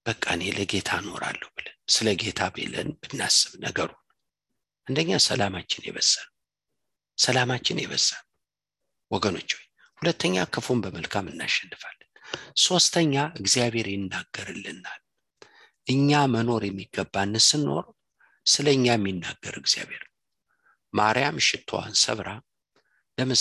በቃ 0.05 0.23
እኔ 0.35 0.43
ለጌታ 0.57 0.89
እኖራለሁ 1.01 1.49
ብለን 1.57 1.77
ስለ 1.95 2.09
ጌታ 2.21 2.41
ብለን 2.55 2.89
ብናስብ 3.01 3.53
ነገሩ 3.65 3.89
አንደኛ 4.87 5.17
ሰላማችን 5.25 5.85
የበዛ 5.87 6.13
ሰላማችን 7.19 7.81
የበዛ 7.81 8.09
ወገኖች 9.11 9.49
ሆይ 9.55 9.65
ሁለተኛ 10.01 10.45
ክፉን 10.53 10.79
በመልካም 10.83 11.29
እናሸንፋለን። 11.31 11.95
ሶስተኛ 12.63 13.13
እግዚአብሔር 13.39 13.87
ይናገርልናል። 13.91 15.01
እኛ 15.87 16.19
መኖር 16.33 16.63
የሚገባን 16.65 17.33
ስንኖር 17.39 17.85
ስለ 18.45 18.67
እኛ 18.77 18.87
የሚናገር 18.93 19.55
እግዚአብሔር 19.61 20.03
ማርያም 20.93 21.37
ሽቶዋን 21.47 21.93
ሰብራ 22.03 22.29
ለምን 23.17 23.39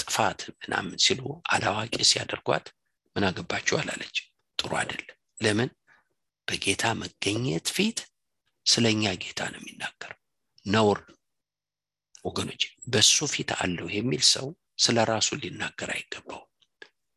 ጥፋት 0.00 0.40
ምናምን 0.60 0.96
ሲሉ 0.98 1.20
አላዋቂ 1.48 1.96
ሲያደርጓት 2.10 2.66
ምን 3.16 3.26
አገባችሁ 3.28 3.74
አላለች። 3.80 4.16
ጥሩ 4.58 4.70
አይደለም። 4.80 5.16
ለምን? 5.40 5.70
በጌታ 6.48 6.84
መገኘት 7.02 7.68
ፊት 7.76 7.98
ስለ 8.66 8.84
እኛ 8.94 9.04
ጌታ 9.22 9.40
ነው 9.52 9.60
የሚናገር 9.62 10.12
ነውር 10.66 10.98
ወገኖች 12.24 12.62
በሱ 12.92 13.26
ፊት 13.32 13.50
አለው 13.58 13.88
የሚል 13.96 14.22
ሰው 14.32 14.46
ስለ 14.84 14.98
ራሱ 15.10 15.28
ሊናገር 15.42 15.90
አይገባው 15.94 16.42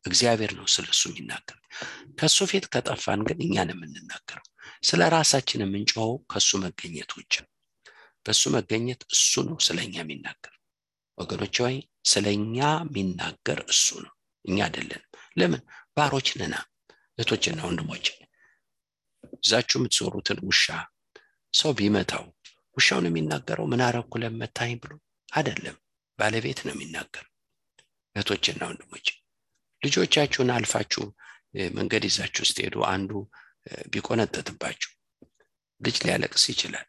እግዚአብሔር 0.04 0.52
ነው 0.58 0.66
ስለ 0.74 0.86
እሱ 0.94 1.04
የሚናገር 1.12 1.58
ከእሱ 2.20 2.38
ፊት 2.52 2.66
ከጠፋን 2.74 3.22
ግን 3.28 3.40
እኛን 3.46 3.72
የምንናገረው። 3.74 4.46
ስለ 4.84 5.02
ራሳችን 5.16 5.64
የምንጮኸው 5.64 6.14
ከእሱ 6.32 6.50
መገኘት 6.64 7.12
ውጭ 7.18 7.34
በእሱ 8.26 8.44
መገኘት 8.56 9.02
እሱ 9.16 9.44
ነው 9.48 9.58
ስለ 9.68 9.78
እኛ 9.86 9.96
የሚናገር 10.02 10.54
ወገኖች 11.18 11.58
ወይ 11.66 11.76
ስለ 12.12 12.26
የሚናገር 12.34 13.60
እሱ 13.74 13.88
ነው። 14.06 14.14
እኛ 14.46 14.58
አይደለንም። 14.66 15.04
ለምን? 15.40 15.62
ባሮች 15.98 16.28
ነና 16.40 16.56
እህቶችና 17.18 17.60
ወንድሞች 17.68 18.06
ይዛችሁ 19.44 19.78
የምትዞሩትን 19.80 20.40
ውሻ 20.48 20.66
ሰው 21.54 21.72
ቢመታው 21.78 22.26
ውሻውን 22.78 23.08
የሚናገረው 23.08 23.66
ምን 23.72 23.82
አረኩ 23.86 24.12
ለመታኝ 24.24 24.74
ብሎ 24.82 24.92
አይደለም። 25.30 25.78
ባለቤት 26.20 26.60
ነው 26.66 26.74
የሚናገር 26.76 27.26
እህቶችና 28.16 28.62
ወንድሞች 28.70 29.08
ልጆቻችሁን 29.82 30.52
አልፋችሁ 30.54 31.04
መንገድ 31.78 32.04
ይዛችሁ 32.08 32.44
ስትሄዱ 32.50 32.76
አንዱ 32.94 33.12
ቢቆነጠጥባችሁ 33.92 34.92
ልጅ 35.82 35.98
ሊያለቅስ 36.04 36.46
ይችላል። 36.52 36.88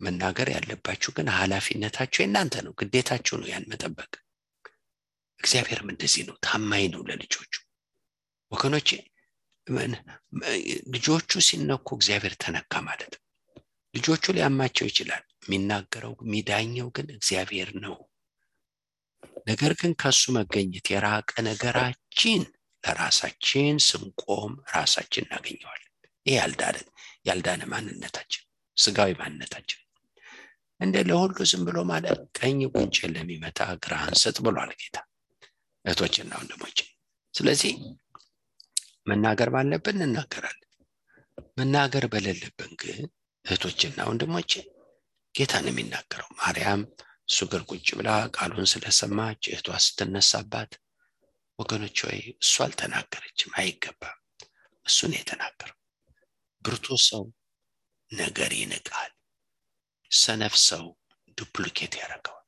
መናገር 0.00 0.48
ያለባችሁ 0.54 1.10
ግን 1.16 1.28
ኃላፊነታችሁ 1.36 2.20
የእናንተ 2.22 2.54
ነው 2.66 2.72
ግዴታችሁ 2.80 3.34
ነው 3.40 3.48
ያን 3.50 3.68
መጠበቅ። 3.72 4.12
እግዚአብሔርም 5.40 5.90
እንደዚህ 5.92 6.22
ነው 6.28 6.36
ታማኝ 6.46 6.84
ነው 6.94 7.02
ለልጆቹ። 7.08 7.52
ወገኖቼ 8.52 8.88
ልጆቹ 10.94 11.40
ሲነኩ 11.48 11.88
እግዚአብሔር 11.98 12.34
ተነካ 12.42 12.72
ማለት 12.88 13.12
ነው 13.14 13.21
ልጆቹ 13.94 14.24
ሊያማቸው 14.36 14.86
ይችላል። 14.90 15.24
የሚናገረው 15.42 16.12
የሚዳኘው 16.20 16.88
ግን 16.96 17.06
እግዚአብሔር 17.16 17.70
ነው። 17.84 17.96
ነገር 19.46 19.72
ግን 19.80 19.92
ከሱ 20.02 20.22
መገኘት 20.36 20.86
የራቀ 20.92 21.30
ነገራችን 21.48 22.42
ለራሳችን 22.84 23.76
ስንቆም 23.86 24.52
ራሳችን 24.74 25.24
እናገኘዋለን። 25.26 25.88
ይህ 26.26 26.36
ያልዳነ 26.38 26.76
ያልዳነ 27.28 27.62
ማንነታችን 27.72 28.44
ስጋዊ 28.76 29.10
ማንነታችን። 29.20 29.78
እንደ 30.80 30.96
ለሁሉ 31.08 31.36
ዝም 31.50 31.62
ብሎ 31.66 31.78
ማለት 31.90 32.20
ቀኝ 32.38 32.60
ጉንጭን 32.72 33.12
ለሚመታ 33.16 33.60
ግራህን 33.84 34.16
ስጥ 34.22 34.36
ብሏል 34.46 34.70
ጌታ። 34.80 34.96
እህቶችና 35.84 36.32
ወንድሞች 36.40 36.78
ስለዚህ 37.34 37.72
መናገር 39.06 39.48
ባለብን 39.54 40.00
እናገራለን 40.06 40.68
መናገር 41.58 42.04
በሌለብን 42.12 42.72
ግን 42.82 43.04
እህቶችና 43.44 43.98
ወንድሞች 44.08 44.52
ጌታን 45.34 45.66
የሚናገረው 45.68 46.30
ማርያም 46.40 46.82
እሱ 47.28 47.46
ግር 47.50 47.62
ቁጭ 47.70 47.88
ብላ 47.98 48.08
ቃሉን 48.36 48.66
ስለሰማች 48.72 49.42
እህቷ 49.50 49.76
ስትነሳባት 49.84 50.72
ወገኖች 51.58 51.98
ወይ 52.06 52.18
እሱ 52.36 52.54
አልተናገረችም 52.64 53.54
አይገባም። 53.60 54.18
እሱን 54.86 55.12
የተናገረው። 55.16 55.78
ብርቱ 56.64 56.86
ሰው 57.06 57.22
ነገር 58.10 58.50
ይንቃል። 58.58 59.12
ሰነፍ 60.10 60.54
ሰው 60.68 60.84
ዱፕሊኬት 61.38 61.94
ያደርገዋል። 62.00 62.46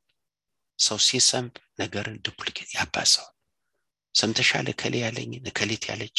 ሰው 0.78 0.98
ሲሰንብ 1.06 1.52
ነገርን 1.80 2.16
ዱፕሊኬት 2.26 2.70
ያባሰዋል 2.76 3.30
ሰምተሻል 4.14 4.66
እከሌ 4.72 4.94
ያለኝን 5.04 5.46
እከሌት 5.50 5.84
ያለች 5.90 6.18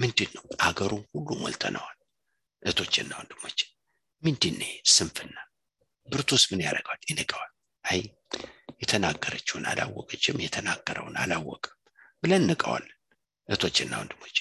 ምንድን 0.00 0.30
ነው 0.36 0.44
አገሩን 0.60 1.04
ሁሉ 1.12 1.28
ሞልተነዋል። 1.40 1.96
እህቶችና 2.62 3.12
ወንድሞች 3.20 3.58
ምንድን 4.22 4.58
ስንፍና? 4.92 5.36
ብርቱስ 6.08 6.42
ምን 6.50 6.60
ያደርገዋል 6.64 7.00
ይንቀዋል። 7.08 7.50
አይ 7.84 8.00
የተናገረችውን 8.82 9.64
አላወቀችም 9.70 10.42
የተናገረውን 10.44 11.16
አላወቅም 11.22 11.74
ብለን 12.22 12.46
ንቀዋል። 12.50 12.86
እህቶችና 13.48 13.92
ወንድሞች 14.00 14.36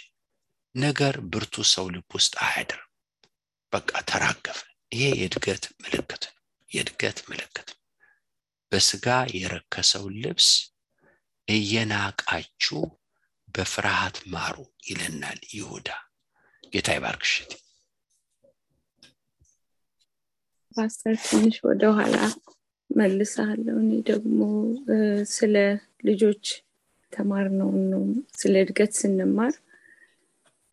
ነገር 0.75 1.15
ብርቱ 1.31 1.63
ሰው 1.71 1.85
ልብ 1.93 2.09
ውስጥ 2.15 2.33
አያድርም። 2.45 2.87
በቃ 3.73 3.91
ተራገፈ። 4.09 4.59
ይሄ 4.91 5.03
የእድገት 5.19 5.63
ምልክት 5.83 6.23
ነው። 6.27 6.37
የእድገት 6.71 7.17
ምልክት 7.29 7.69
በስጋ 8.71 9.07
የረከሰው 9.37 10.05
ልብስ 10.21 10.49
እየናቃችሁ 11.47 12.79
በፍርሃት 13.47 14.17
ማሩ 14.33 14.55
ይለናል 14.87 15.39
ይሁዳ። 15.55 15.89
ጌታ 16.73 16.89
ይባርክሽት 16.97 17.51
ፓስተር 20.71 21.15
ትንሽ 21.25 21.55
ወደኋላ 21.67 22.15
መልሳለሁ። 22.89 23.75
እኔ 23.83 23.91
ደግሞ 24.09 24.39
ስለ 25.33 25.55
ልጆች 26.07 26.45
ተማርነው 27.13 27.71
ነው 27.91 28.03
ስለ 28.39 28.53
እድገት 28.63 28.91
ስንማር 28.99 29.53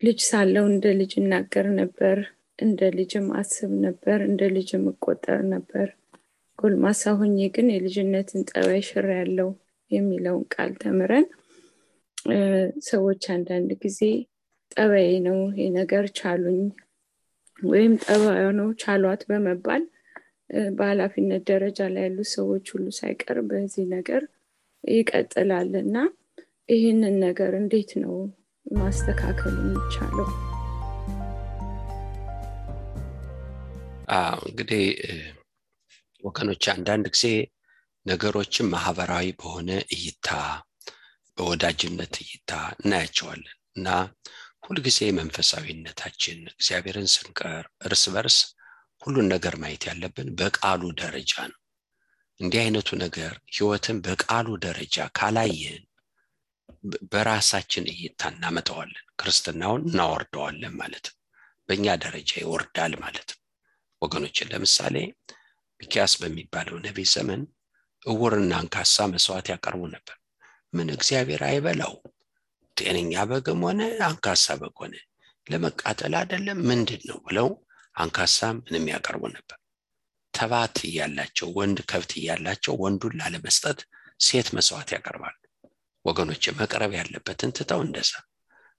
ልጅ 0.01 0.19
ሳለው 0.27 0.65
እንደ 0.71 0.85
ልጅ 0.99 1.13
እናገር 1.21 1.67
ነበር 1.79 2.17
እንደ 2.59 2.81
ልጅም 2.97 3.27
አስብ 3.39 3.71
ነበር 3.85 4.19
እንደ 4.27 4.43
ልጅም 4.55 4.83
እቆጠር 4.91 5.41
ነበር። 5.53 5.87
ጎልማሳ 6.59 7.11
ሆኜ 7.19 7.37
ግን 7.55 7.67
የልጅነትን 7.73 8.41
ጠባይ 8.51 8.81
ሽር 8.87 9.07
ያለው 9.17 9.49
የሚለውን 9.91 10.43
ቃል 10.53 10.71
ተምረን 10.81 11.27
ሰዎች 12.89 13.23
አንዳንድ 13.35 13.71
ጊዜ 13.83 13.99
ጠባይ 14.71 15.09
ነው 15.27 15.37
ይሄ 15.51 15.67
ነገር 15.77 16.05
ቻሉኝ 16.17 16.59
ወይም 17.63 17.93
ጠባዩ 18.03 18.45
ቻሏት 18.79 19.21
በመባል 19.29 19.83
በኃላፊነት 20.77 21.41
ደረጃ 21.43 21.79
ላይ 21.93 22.03
ያሉ 22.03 22.19
ሰዎች 22.33 22.65
ሁሉ 22.71 22.85
ሳይቀር 22.91 23.37
በዚህ 23.41 23.85
ነገር 23.87 24.21
ይቀጥላል 24.83 25.71
እና 25.81 25.95
ይህንን 26.69 27.15
ነገር 27.19 27.51
እንዴት 27.53 27.91
ነው 28.03 28.15
ማስተካከል 28.65 29.53
የሚቻለው? 29.61 30.27
እንግዲህ 34.43 34.83
ወገኖች 36.23 36.63
አንዳንድ 36.73 37.05
ጊዜ 37.07 37.25
ነገሮችን 38.05 38.69
ማህበራዊ 38.69 39.27
በሆነ 39.41 39.69
እይታ 39.91 40.29
በወዳጅነት 41.37 42.15
እይታ 42.23 42.51
እናያቸዋለን 42.79 43.55
እና 43.75 43.87
ሁልጊዜ 44.69 44.97
መንፈሳዊነታችን 45.17 46.39
እግዚአብሔርን 46.51 47.07
ስንቀር 47.13 47.65
እርስ 47.85 48.03
በርስ 48.13 48.37
ሁሉን 49.01 49.27
ነገር 49.31 49.55
ማየት 49.61 49.83
ያለብን 49.89 50.27
በቃሉ 50.39 50.81
ደረጃ 50.99 51.33
ነው። 51.51 51.57
እንዲህ 52.39 52.59
አይነቱ 52.63 52.89
ነገር 53.01 53.33
ህይወትን 53.53 53.97
በቃሉ 54.05 54.47
ደረጃ 54.65 55.07
ካላየን 55.17 55.83
በራሳችን 57.11 57.89
እይታ 57.93 58.21
እናመጣዋለን። 58.33 59.05
ክርስትናውን 59.21 59.87
እናወርደዋለን 59.89 60.75
ማለት 60.81 61.07
ነው። 61.09 61.17
በእኛ 61.69 61.95
ደረጃ 62.05 62.31
ይወርዳል 62.39 62.93
ማለት 63.01 63.29
ነው። 63.33 63.41
ወገኖችን 64.01 64.51
ለምሳሌ 64.53 64.95
ሚኪያስ 65.79 66.13
በሚባለው 66.21 66.77
ነቢይ 66.85 67.09
ዘመን 67.13 67.41
እውርና 68.05 68.51
አንካሳ 68.61 69.07
መስዋዕት 69.11 69.49
ያቀርቡ 69.53 69.81
ነበር። 69.95 70.15
ምን 70.73 70.87
እግዚአብሔር 70.95 71.41
አይበላው 71.47 71.93
ጤነኛ 72.79 73.23
በግም 73.29 73.61
ሆነ 73.67 73.79
አንካሳ 74.07 74.55
በግ 74.61 74.77
ሆነ። 74.81 74.95
ለመቃጠል 75.47 76.13
አይደለም 76.19 76.59
ምንድን 76.69 77.01
ነው 77.09 77.17
ብለው 77.25 77.47
አንካሳ 77.95 78.49
ምንም 78.57 78.85
ያቀርቡ 78.91 79.23
ነበር። 79.35 79.57
ተባት 80.33 80.77
እያላቸው 80.87 81.47
ወንድ 81.57 81.79
ከብት 81.89 82.11
እያላቸው 82.19 82.73
ወንዱን 82.83 83.15
ላለመስጠት 83.19 83.79
ሴት 84.19 84.47
መስዋዕት 84.55 84.89
ያቀርባሉ። 84.95 85.35
ወገኖች 86.05 86.43
መቅረብ 86.59 86.91
ያለበትን 86.99 87.51
ትተው 87.57 87.81
እንደዛ። 87.85 88.11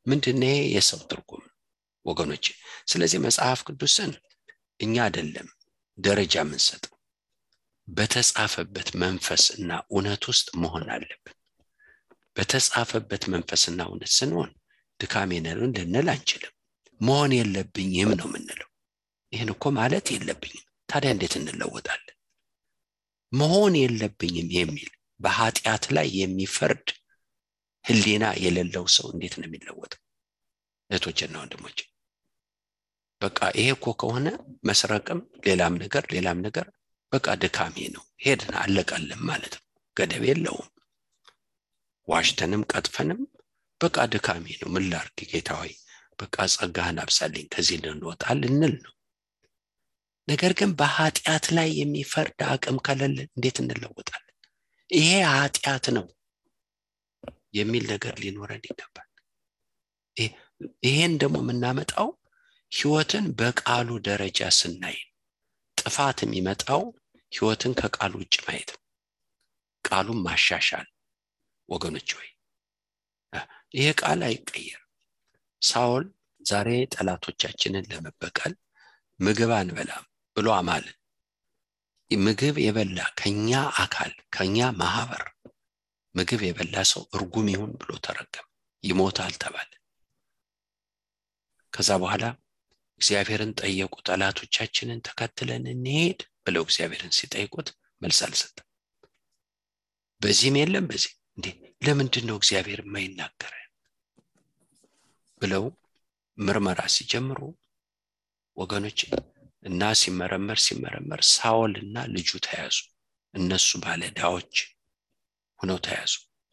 ምንድን 0.07 0.39
ይሄ 0.45 0.55
የሰው 0.75 1.01
ትርጉም? 1.11 1.43
ወገኖች 2.07 2.47
ስለዚህ 2.87 3.19
መጽሐፍ 3.25 3.61
ቅዱስን 3.69 4.13
እኛ 4.81 4.95
አይደለም 5.07 5.49
ደረጃ 5.99 6.35
የምንሰጠው። 6.43 6.95
በተጻፈበት 7.89 8.89
መንፈስ 9.03 9.45
እና 9.57 9.71
እውነት 9.89 10.23
ውስጥ 10.31 10.49
መሆን 10.63 10.87
አለብን 10.95 11.37
በተጻፈበት 12.41 13.23
መንፈስና 13.33 13.81
እውነት 13.89 14.13
ስንሆን 14.13 14.51
ድካሜ 15.01 15.31
ነን 15.45 15.59
ልንል 15.77 16.09
አንችልም። 16.13 16.55
መሆን 17.01 17.33
የለብኝም 17.37 18.11
ነው 18.19 18.27
የምንለው። 18.29 18.69
ይህን 19.33 19.51
እኮ 19.55 19.65
ማለት 19.79 20.07
የለብኝም። 20.15 20.65
ታዲያ 20.89 21.11
እንዴት 21.15 21.35
እንለወጣለን? 21.39 22.17
መሆን 23.33 23.75
የለብኝም 23.81 24.49
የሚል 24.57 24.89
በኃጢአት 25.21 25.85
ላይ 25.97 26.09
የሚፈርድ 26.21 26.87
ህሊና 27.85 28.25
የሌለው 28.45 28.87
ሰው 28.97 29.07
እንዴት 29.13 29.37
ነው 29.39 29.47
የሚለወጠው? 29.49 30.01
እህቶችና 30.91 31.37
ወንድሞች 31.43 31.79
በቃ 33.21 33.39
ይሄ 33.59 33.69
እኮ 33.77 33.87
ከሆነ 34.01 34.29
መስረቅም 34.69 35.19
ሌላም 35.47 35.75
ነገር 35.83 36.05
ሌላም 36.15 36.39
ነገር 36.47 36.67
በቃ 37.13 37.29
ድካሜ 37.43 37.77
ነው። 37.95 38.05
ሄድን 38.25 38.55
አለቀልም 38.63 39.23
ማለት 39.27 39.55
ነው። 39.59 39.65
ገደብ 39.97 40.25
የለውም 40.29 40.69
ዋሽተንም 42.11 42.63
ቀጥፈንም 42.73 43.21
በቃ 43.81 43.97
ድካሜ 44.13 44.47
ነው። 44.61 44.69
ምን 44.75 44.85
ላርግ 44.93 45.19
ጌታ 45.31 45.51
ሆይ? 45.61 45.73
በቃ 46.19 46.37
ጸጋህን 46.55 46.99
አብሳልኝ 47.03 47.47
ከዚህ 47.53 47.77
ልንወጣ 47.85 48.25
ልንል 48.41 48.75
ነው። 48.85 48.95
ነገር 50.29 50.53
ግን 50.59 50.71
በኃጢአት 50.81 51.45
ላይ 51.57 51.69
የሚፈርድ 51.79 52.41
አቅም 52.49 52.79
ከሌለን 52.87 53.29
እንዴት 53.29 53.57
እንለወጣለን? 53.63 54.35
ይሄ 54.91 55.11
ኃጢአት 55.33 55.87
ነው 55.97 56.07
የሚል 57.55 57.85
ነገር 57.93 58.15
ሊኖረን 58.23 58.65
ይገባል። 58.69 59.07
ይሄን 60.87 61.13
ደግሞ 61.21 61.37
የምናመጣው 61.43 62.09
ህይወትን 62.73 63.27
በቃሉ 63.39 63.89
ደረጃ 64.09 64.49
ስናይ 64.59 64.99
ጥፋት 65.79 66.19
የሚመጣው 66.25 66.83
ህይወትን 67.33 67.73
ከቃሉ 67.81 68.13
ውጭ 68.23 68.35
ማየት 68.47 68.71
ነው። 68.75 68.83
ቃሉን 69.85 70.19
ማሻሻል 70.27 70.87
ወገኖች 71.71 72.11
ወይ 72.19 72.29
ይሄ 73.75 73.89
ቃል 74.01 74.21
አይቀየር 74.29 74.81
ሳውል 75.63 76.05
ዛሬ 76.41 76.69
ጠላቶቻችንን 76.95 77.89
ለመበቀል 77.91 78.53
ምግብ 79.21 79.51
አንበላም 79.57 80.05
ብሎ 80.37 80.49
አማልን 80.57 80.97
ምግብ 82.11 82.57
የበላ 82.61 83.01
ከኛ 83.19 83.51
አካል 83.83 84.13
ከኛ 84.35 84.59
ማህበር 84.81 85.25
ምግብ 86.15 86.41
የበላ 86.47 86.77
ሰው 86.91 87.03
እርጉም 87.17 87.49
ይሁን 87.53 87.73
ብሎ 87.81 87.91
ተረገም 88.07 88.47
ይሞታል 88.85 89.35
ተባለ። 89.43 89.71
ከዛ 91.73 91.91
በኋላ 92.03 92.25
እግዚአብሔርን 93.01 93.53
ጠየቁ። 93.61 93.95
ጠላቶቻችንን 94.09 95.05
ተከትለን 95.07 95.65
እንሄድ 95.75 96.21
ብለው 96.45 96.65
እግዚአብሔርን 96.67 97.15
ሲጠይቁት 97.19 97.69
መልስ 98.03 98.19
አልሰጠም። 98.27 98.67
በዚህም 100.21 100.59
የለም 100.61 100.89
በዚህ 100.91 101.13
እንዴ 101.39 101.47
ለምንድን 101.83 102.25
ነው 102.29 102.37
እግዚአብሔር 102.41 102.81
የማይናገረ 102.83 103.55
ብለው 105.41 105.65
ምርመራ 106.39 106.81
ሲጀምሩ 106.95 107.41
ወገኖች 108.57 109.01
እና 109.63 109.83
ሲመረመር 110.01 110.59
ሲመረመር 110.65 111.21
ሳኦል 111.31 111.73
እና 111.83 112.05
ልጁ 112.15 112.31
ተያዙ። 112.47 112.77
እነሱ 113.35 113.79
ባለዳዎች 113.83 114.55
ሁነው 115.61 115.79
ተያዙ። 115.87 116.13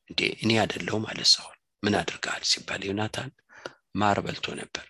እንዴ 0.09 0.21
እኔ 0.43 0.51
አደለው 0.63 0.97
ማለት 1.05 1.29
ሳኦል 1.33 1.55
ምን 1.83 1.95
አድርገሃል 1.99 2.43
ሲባል 2.51 2.81
ዮናታን 2.87 3.31
ማር 3.99 4.17
በልቶ 4.25 4.47
ነበር። 4.59 4.85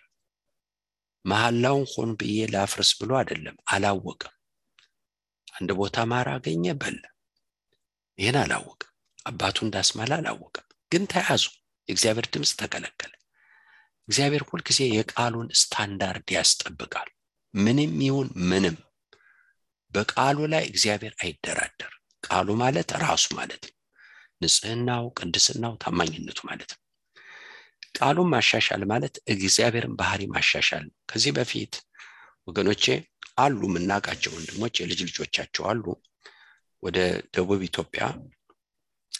መሐላውን 1.24 1.86
ሆን 1.92 2.10
ብዬ 2.20 2.38
ላፍርስ 2.52 2.90
ብሎ 3.00 3.10
አይደለም 3.20 3.56
አላወቅም 3.72 4.34
አንድ 5.52 5.70
ቦታ 5.78 5.98
ማር 6.10 6.28
አገኘ 6.34 6.74
በላ 6.80 7.02
ይህን 8.18 8.36
አላወቅም 8.42 8.92
አባቱ 9.28 9.56
እንዳስማላ 9.64 10.12
አላወቅም 10.20 10.66
ግን 10.92 11.04
ተያዙ። 11.12 11.44
የእግዚአብሔር 11.88 12.26
ድምፅ 12.32 12.50
ተከለከለ። 12.60 13.12
እግዚአብሔር 14.08 14.42
ሁልጊዜ 14.48 14.80
የቃሉን 14.90 15.48
ስታንዳርድ 15.60 16.28
ያስጠብቃል። 16.36 17.08
ምንም 17.54 17.92
ይሁን 18.04 18.28
ምንም 18.50 18.76
በቃሉ 19.92 20.38
ላይ 20.52 20.64
እግዚአብሔር 20.70 21.14
አይደራደር። 21.22 21.92
ቃሉ 22.24 22.48
ማለት 22.62 22.90
ራሱ 23.02 23.26
ማለት 23.38 23.62
ነው። 23.68 23.74
ንጽህናው 24.42 25.04
ቅድስናው 25.18 25.74
ታማኝነቱ 25.82 26.38
ማለት 26.48 26.70
ነው። 26.74 26.80
ቃሉን 27.98 28.28
ማሻሻል 28.32 28.82
ማለት 28.90 29.14
እግዚአብሔርን 29.34 29.94
ባህሪ 30.00 30.22
ማሻሻል 30.34 30.82
ነው። 30.88 30.96
ከዚህ 31.10 31.32
በፊት 31.38 31.74
ወገኖቼ 32.48 32.84
አሉ 33.38 33.60
የምናውቃቸው 33.68 34.32
ወንድሞች 34.36 34.74
የልጅ 34.80 35.00
ልጆቻቸው 35.08 35.64
አሉ። 35.70 35.84
ወደ 36.82 36.98
ደቡብ 37.34 37.60
ኢትዮጵያ 37.68 38.02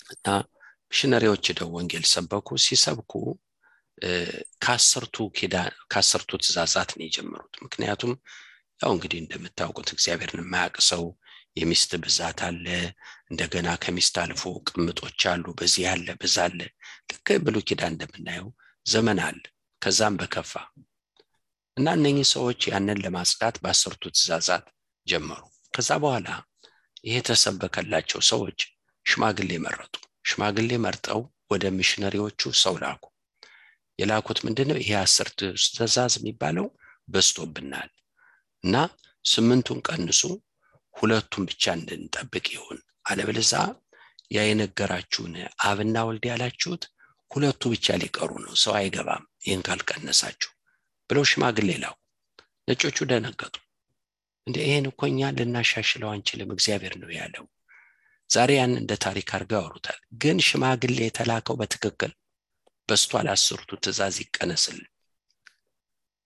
እና 0.08 0.26
ሚሽነሪዎች 0.90 1.44
ሄደው 1.50 1.70
ወንጌል 1.76 2.04
ሰበኩ። 2.12 2.48
ሲሰብኩ 2.64 3.12
ከአስርቱ 4.62 5.16
ከአስርቱ 5.92 6.30
ትእዛዛት 6.42 6.90
ነው 6.96 7.04
የጀመሩት። 7.06 7.54
ምክንያቱም 7.64 8.12
ያው 8.80 8.90
እንግዲህ 8.94 9.18
እንደምታውቁት 9.22 9.88
እግዚአብሔርን 9.94 10.42
የማያውቅ 10.42 10.76
ሰው 10.90 11.02
የሚስት 11.56 11.92
ብዛት 12.02 12.40
አለ። 12.48 12.66
እንደገና 13.30 13.68
ከሚስት 13.82 14.16
አልፎ 14.22 14.42
ቅምጦች 14.68 15.22
አሉ። 15.30 15.44
በዚህ 15.58 15.82
ያለ 15.88 16.08
በዛ 16.20 16.36
አለ። 16.46 16.60
ልክ 17.10 17.28
ብሉ 17.44 17.56
ኪዳን 17.68 17.92
እንደምናየው 17.94 18.48
ዘመን 18.86 19.20
አለ። 19.26 19.42
ከዛም 19.82 20.14
በከፋ 20.20 20.52
እና 21.76 21.88
እነኚህ 21.98 22.26
ሰዎች 22.34 22.60
ያንን 22.70 23.02
ለማጽዳት 23.04 23.56
በአስርቱ 23.62 24.02
ትእዛዛት 24.14 24.64
ጀመሩ። 25.06 25.42
ከዛ 25.74 25.90
በኋላ 26.02 26.28
ይሄ 27.04 27.16
የተሰበከላቸው 27.18 28.20
ሰዎች 28.30 28.60
ሽማግሌ 29.08 29.50
መረጡ። 29.64 29.94
ሽማግሌ 30.28 30.70
መርጠው 30.84 31.20
ወደ 31.50 31.64
ሚሽነሪዎቹ 31.76 32.40
ሰው 32.62 32.74
ላኩ። 32.82 33.02
የላኩት 33.98 34.38
ምንድነው? 34.46 34.78
ይሄ 34.82 34.90
አስር 35.02 35.28
ትእዛዝ 35.36 36.14
የሚባለው 36.18 36.66
በስቶብናል 37.08 37.90
እና 38.64 38.74
ስምንቱን 39.24 39.78
ቀንሱ 39.88 40.20
ሁለቱም 40.94 41.44
ብቻ 41.50 41.64
እንድንጠብቅ 41.78 42.46
ይሁን። 42.54 42.78
አለበለዛ 43.08 43.52
ያ 44.30 44.40
የነገራችሁን 44.46 45.34
አብና 45.68 45.96
ወልድ 46.08 46.24
ያላችሁት 46.30 46.82
ሁለቱ 47.30 47.62
ብቻ 47.74 47.96
ሊቀሩ 48.02 48.30
ነው። 48.44 48.54
ሰው 48.62 48.74
አይገባም 48.78 49.24
ይህን 49.44 49.62
ካልቀነሳችሁ 49.66 50.50
ብለው 51.10 51.24
ሽማግሌ 51.30 51.70
ላኩ። 51.82 51.96
ነጮቹ 52.68 52.98
ደነገጡ። 53.10 53.54
እንደ 54.46 54.56
ይህን 54.66 54.86
እኮ 54.90 55.00
እኛ 55.10 55.30
ልናሻሽለው 55.38 56.10
አንችልም 56.12 56.52
እግዚአብሔር 56.54 56.94
ነው 57.02 57.10
ያለው 57.18 57.44
ዛሬ 58.30 58.50
ያን 58.56 58.72
እንደ 58.80 58.92
ታሪክ 59.04 59.28
አድርገው 59.36 59.58
ያወሩታል። 59.58 59.98
ግን 60.22 60.38
ሽማግሌ 60.46 60.98
የተላከው 61.02 61.56
በትክክል 61.60 62.12
በስቷል 62.88 63.26
አስርቱ 63.32 63.70
ትእዛዝ 63.84 64.16
ይቀነስልን 64.22 64.86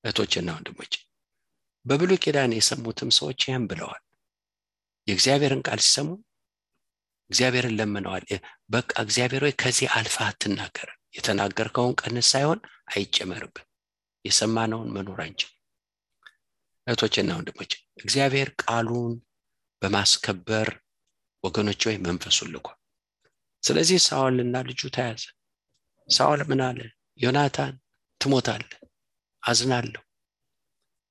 እህቶችና 0.04 0.48
ወንድሞች 0.56 0.92
በብሉ 1.84 2.10
ኪዳን 2.24 2.52
የሰሙትም 2.56 3.10
ሰዎች 3.18 3.40
ይህም 3.46 3.64
ብለዋል። 3.70 4.02
የእግዚአብሔርን 5.06 5.62
ቃል 5.68 5.80
ሲሰሙ 5.84 6.08
እግዚአብሔርን 7.30 7.76
ለምነዋል። 7.78 8.24
በቃ 8.70 8.92
እግዚአብሔር 9.04 9.42
ወይ 9.46 9.54
ከዚህ 9.62 9.88
አልፋ 9.96 10.16
አትናገር። 10.26 10.88
የተናገርከውን 11.16 11.96
ቀንስ 12.00 12.28
ሳይሆን 12.32 12.60
አይጨመርብን። 12.92 13.66
የሰማነውን 14.24 14.92
መኖር 14.94 15.20
አንችል 15.24 15.50
እህቶችና 16.86 17.30
ወንድሞች 17.38 17.72
እግዚአብሔር 17.98 18.48
ቃሉን 18.62 19.12
በማስከበር 19.82 20.68
ወገኖች 21.44 21.82
ወይ 21.88 21.96
መንፈሱን 22.04 22.50
ልኳል 22.54 22.78
ስለዚህ 23.62 23.98
ሳውልና 24.06 24.56
ልጁ 24.68 24.80
ተያዘ። 24.94 25.22
ሳውል 26.08 26.40
ምን 26.48 26.60
አለ? 26.66 26.78
ዮናታን 27.20 27.74
ትሞታለ 28.20 28.64
አዝናለሁ 29.42 30.02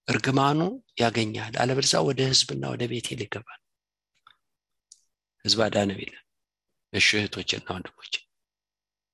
እርግማኑ 0.07 0.59
ያገኛል። 1.01 1.53
አለበለዛ 1.61 1.93
ወደ 2.07 2.19
ህዝብና 2.31 2.63
ወደ 2.73 2.83
ቤቴል 2.91 3.19
ይገባል 3.25 3.59
ህዝብ 5.45 5.59
አዳነው 5.65 5.99
ይላል። 6.03 6.25
እሺ 6.93 7.07
እህቶችና 7.19 7.67
ወንድሞች 7.75 8.13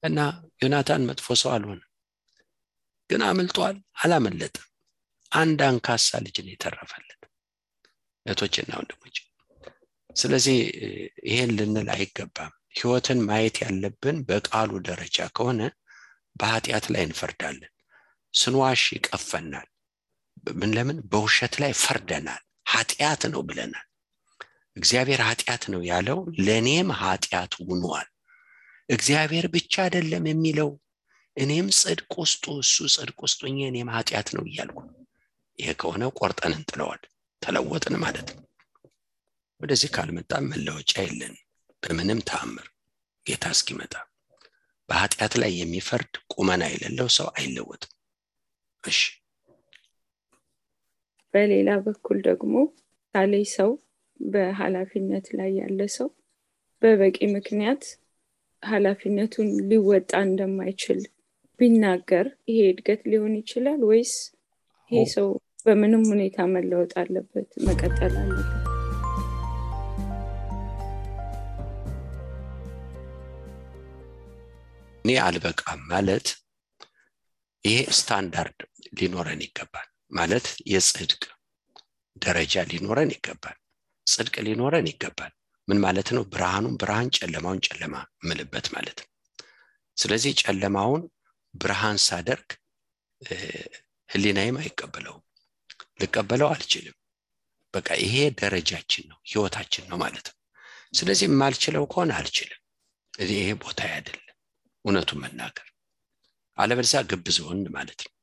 እና 0.03 0.19
ዮናታን 0.61 1.05
መጥፎ 1.09 1.27
ሰው 1.41 1.51
አልሆነ 1.55 1.81
ግን 3.09 3.21
አምልጧል 3.27 3.75
አላመለጠም። 4.01 4.65
አንድ 5.31 5.59
አንካሳ 5.67 6.19
ልጅን 6.25 6.49
የተረፈለት። 6.51 7.21
እህቶችና 8.25 8.71
ወንድሞች 8.79 9.17
ስለዚህ 10.17 10.57
ይሄን 11.27 11.51
ልንል 11.57 11.89
አይገባም። 11.95 12.53
ህይወትን 12.75 13.19
ማየት 13.27 13.57
ያለብን 13.63 14.17
በቃሉ 14.29 14.71
ደረጃ 14.87 15.27
ከሆነ 15.35 15.61
በኃጢአት 16.35 16.85
ላይ 16.93 17.03
እንፈርዳለን። 17.07 17.71
ስንዋሽ 18.33 18.83
ይቀፈናል። 18.95 19.67
ምን 20.55 20.71
ለምን? 20.75 20.97
በውሸት 21.11 21.53
ላይ 21.61 21.71
ፈርደናል። 21.83 22.41
ኃጢአት 22.71 23.21
ነው 23.33 23.41
ብለናል። 23.47 23.85
እግዚአብሔር 24.77 25.21
ኃጢአት 25.27 25.63
ነው 25.73 25.81
ያለው 25.89 26.17
ለእኔም 26.45 26.89
ኃጢአት 26.99 27.53
ውኗል 27.67 28.07
እግዚአብሔር 28.89 29.45
ብቻ 29.53 29.73
አይደለም 29.85 30.25
የሚለው 30.29 30.69
እኔም 31.37 31.67
ጽድቅ 31.79 32.11
ውስጡ 32.21 32.43
እሱ 32.61 32.75
ጽድቅ 32.95 33.17
ውስጡ 33.25 33.39
እኔም 33.49 33.89
ኃጢአት 33.95 34.29
ነው 34.35 34.43
እያልኩ 34.47 34.79
ይሄ 35.59 35.69
ከሆነ 35.81 36.03
ቆርጠን 36.19 36.53
እንጥለዋል 36.57 37.01
ተለወጥን 37.41 37.95
ማለት 38.03 38.29
ነው 38.35 38.43
ወደዚህ 39.61 39.89
ካልመጣ 39.95 40.31
መለወጫ 40.47 40.93
የለን። 41.03 41.35
በምንም 41.83 42.19
ተአምር 42.27 42.67
ጌታ 43.25 43.45
እስኪመጣ 43.55 43.93
በኃጢአት 44.89 45.33
ላይ 45.41 45.51
የሚፈርድ 45.57 46.13
ቁመና 46.33 46.63
የሌለው 46.71 47.07
ሰው 47.17 47.27
አይለወጥም። 47.33 47.91
እሺ። 48.83 48.99
በሌላ 51.33 51.69
በኩል 51.85 52.17
ደግሞ 52.27 52.53
ሳሌ 53.15 53.33
ሰው 53.55 53.71
በኃላፊነት 54.19 55.25
ላይ 55.39 55.51
ያለ 55.59 55.79
ሰው 55.97 56.07
በበቂ 56.81 57.17
ምክንያት 57.35 57.83
ኃላፊነቱን 58.63 59.49
ሊወጣ 59.69 60.11
እንደማይችል 60.27 61.01
ቢናገር 61.59 62.27
ይሄ 62.49 62.61
እድገት 62.71 63.01
ሊሆን 63.11 63.33
ይችላል 63.41 63.81
ወይስ 63.89 64.13
ይሄ 64.91 65.03
ሰው 65.15 65.27
በምንም 65.65 66.03
ሁኔታ 66.11 66.39
መለወጥ 66.53 66.93
አለበት 67.01 67.49
መቀጠል 67.67 68.15
አለበት 68.21 68.66
እኔ 75.07 75.13
አልበቃም 75.23 75.81
ማለት 75.89 76.27
ይሄ 77.65 77.75
ስታንዳርድ 77.97 78.57
ሊኖረን 78.97 79.41
ይገባል። 79.45 79.85
ማለት 80.11 80.47
የጽድቅ 80.71 81.21
ደረጃ 82.15 82.63
ሊኖረን 82.71 83.11
ይገባል። 83.15 83.55
ጽድቅ 84.07 84.35
ሊኖረን 84.47 84.89
ይገባል። 84.91 85.31
ምን 85.67 85.79
ማለት 85.85 86.09
ነው? 86.15 86.23
ብርሃኑን 86.33 86.75
ብርሃን 86.81 87.09
ጨለማውን 87.17 87.61
ጨለማ 87.67 87.95
ምልበት 88.23 88.67
ማለት 88.75 88.97
ነው። 89.01 89.09
ስለዚህ 89.97 90.33
ጨለማውን 90.43 91.01
ብርሃን 91.53 91.97
ሳደርግ 92.07 92.49
ህሊናይም 94.09 94.59
አይቀበለውም። 94.61 95.23
ልቀበለው 96.01 96.49
አልችልም። 96.53 96.97
በቃ 97.73 97.89
ይሄ 98.03 98.13
ደረጃችን 98.39 99.07
ነው 99.11 99.19
ህይወታችን 99.31 99.87
ነው 99.89 99.99
ማለት 100.03 100.27
ነው። 100.29 100.37
ስለዚህ 100.93 101.27
የማልችለው 101.29 101.85
ከሆነ 101.87 102.11
አልችልም። 102.19 102.61
ይሄ 103.33 103.49
ቦታ 103.61 103.81
አይደለም 103.91 104.26
እውነቱን 104.87 105.21
መናገር። 105.23 105.67
አለበለዚያ 106.57 106.99
ግብዝ 107.09 107.37
ሆን 107.45 107.59
ማለት 107.75 107.99
ነው። 108.05 108.13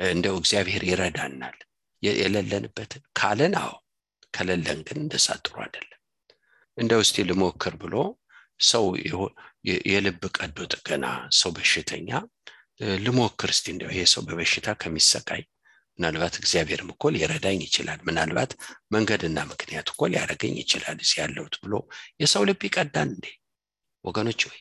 እንደው 0.00 0.36
እግዚአብሔር 0.40 0.82
ይረዳናል። 0.88 1.58
የሌለንበትን 2.02 3.02
ካለን 3.18 3.54
አዎ 3.60 3.72
ከሌለን 4.34 4.80
ግን 4.86 4.98
እንደሳ 5.02 5.26
ጥሩ 5.42 5.54
አይደለም። 5.64 6.00
እንደው 6.78 7.00
እስቲ 7.04 7.16
ልሞክር 7.28 7.74
ብሎ 7.82 7.94
ሰው 8.60 8.84
የልብ 9.88 10.22
ቀዶ 10.38 10.58
ጥገና 10.74 11.06
ሰው 11.38 11.50
በሽተኛ 11.56 12.10
ልሞክር 13.04 13.50
እስቲ 13.54 13.66
እንደው 13.74 13.90
ይሄ 13.92 14.00
ሰው 14.12 14.22
በበሽታ 14.26 14.68
ከሚሰቃይ 14.80 15.42
ምናልባት 15.98 16.34
እግዚአብሔርም 16.40 16.88
እኮ 16.94 17.10
ሊረዳኝ 17.14 17.58
ይችላል። 17.66 18.00
ምናልባት 18.08 18.52
መንገድና 18.94 19.38
ምክንያት 19.50 19.88
እኮ 19.92 20.02
ሊያደረገኝ 20.12 20.54
ይችላል 20.62 20.96
እዚህ 20.98 21.18
ያለሁት 21.22 21.54
ብሎ 21.62 21.74
የሰው 22.22 22.44
ልብ 22.48 22.62
ይቀዳል 22.68 23.08
እንዴ? 23.08 23.26
ወገኖች 24.04 24.40
ወይ 24.48 24.58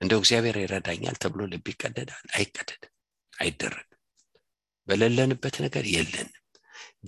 እንደው 0.00 0.20
እግዚአብሔር 0.22 0.56
ይረዳኛል 0.60 1.16
ተብሎ 1.22 1.40
ልብ 1.52 1.66
ይቀደዳል? 1.72 2.24
አይቀደድም 2.36 2.92
አይደረግም። 3.32 3.84
በሌለንበት 4.88 5.56
ነገር 5.64 5.84
የለንም። 5.94 6.34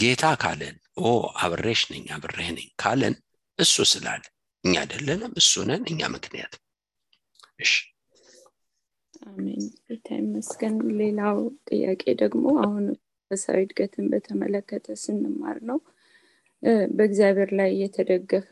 ጌታ 0.00 0.24
ካለን 0.42 0.76
ኦ 1.03 1.11
አብሬሽ 1.44 1.81
ነኝ 1.92 2.05
አብሬህ 2.16 2.48
ነኝ 2.57 2.68
ካለን 2.83 3.14
እሱ 3.59 3.76
ስላለ 3.92 4.22
እኛ 4.64 4.74
አይደለንም 4.83 5.33
እሱ 5.40 5.53
ነን 5.68 5.83
እኛ 5.92 6.00
ምክንያት 6.14 6.55
እሺ። 7.59 7.72
አሜን። 9.29 9.64
ሌላው 11.00 11.38
ጥያቄ 11.68 12.03
ደግሞ 12.22 12.44
አሁን 12.64 12.85
መንፈሳዊ 12.87 13.59
እድገትን 13.64 14.07
በተመለከተ 14.12 14.87
ስንማር 15.03 15.59
ነው። 15.68 15.79
በእግዚአብሔር 16.96 17.50
ላይ 17.59 17.70
የተደገፈ 17.81 18.48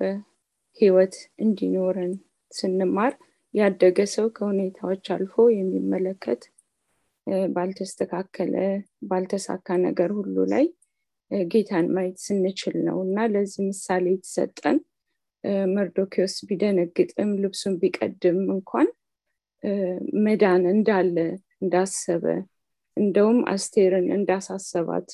ህይወት 0.79 1.15
እንዲኖረን 1.39 2.13
ስንማር 2.53 3.13
ያደገ 3.55 3.99
ሰው 4.13 4.27
ከሁኔታዎች 4.37 5.07
አልፎ 5.15 5.35
የሚመለከት 5.55 6.43
ባልተስተካከለ 7.55 8.55
ባልተሳካ 9.09 9.77
ነገር 9.87 10.11
ሁሉ 10.19 10.37
ላይ 10.53 10.67
ጌታን 11.49 11.87
ማየት 11.95 12.19
ስንችል 12.25 12.77
ነው። 12.87 12.99
እና 13.07 13.27
ለዚህ 13.33 13.63
ምሳሌ 13.69 14.05
የተሰጠን 14.15 14.79
መርዶኪዎስ 15.75 16.35
ቢደነግጥም 16.49 17.31
ልብሱን 17.43 17.75
ቢቀድም 17.83 18.39
እንኳን 18.55 18.89
መዳን 20.25 20.65
እንዳለ 20.75 21.17
እንዳሰበ 21.63 22.25
እንደውም 22.97 23.39
አስቴርን 23.53 24.07
እንዳሳሰባት 24.17 25.09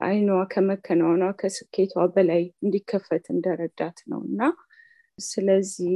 አይኗ 0.00 0.28
ከመከናወኗ 0.52 1.24
ከስኬቷ 1.40 1.94
በላይ 2.14 2.42
እንዲከፈት 2.64 3.24
እንደረዳት 3.34 3.98
ነው። 4.10 4.20
እና 4.28 4.40
ስለዚህ 5.18 5.92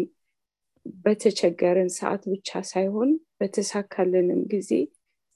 በተቸገርን 1.04 1.90
ሰዓት 1.96 2.22
ብቻ 2.32 2.60
ሳይሆን 2.70 3.10
በተሳካልንም 3.38 4.42
ጊዜ 4.52 4.70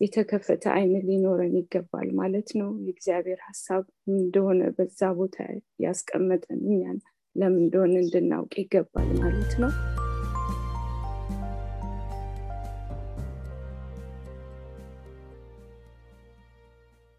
የተከፈተ 0.00 0.64
አይን 0.74 0.92
ሊኖረን 1.06 1.54
ይገባል 1.60 2.08
ማለት 2.18 2.50
ነው። 2.60 2.68
የእግዚአብሔር 2.84 3.40
ሀሳብ 3.46 3.84
እንደሆነ 4.12 4.60
በዛ 4.76 5.10
ቦታ 5.18 5.36
ያስቀመጠን 5.84 6.60
እኛን 6.68 6.98
ለምን 7.36 7.62
እንደሆነ 7.62 7.94
እንድናውቅ 8.02 8.52
ይገባል 8.62 9.08
ማለት 9.20 9.54
ነው። 9.62 9.72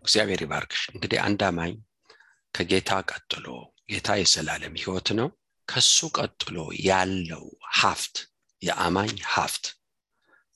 እግዚአብሔር 0.05 0.41
ይባርክሽ። 0.43 0.83
እንግዲህ 0.93 1.19
አንድ 1.23 1.41
አማኝ 1.47 1.73
ከጌታ 2.53 2.91
ቀጥሎ 3.09 3.45
ጌታ 3.89 4.09
የዘላለም 4.19 4.73
ህይወት 4.79 5.09
ነው 5.19 5.27
ከሱ 5.69 5.97
ቀጥሎ 6.17 6.55
ያለው 6.85 7.43
ሀፍት 7.79 8.15
የአማኝ 8.61 9.13
ሀፍት። 9.33 9.65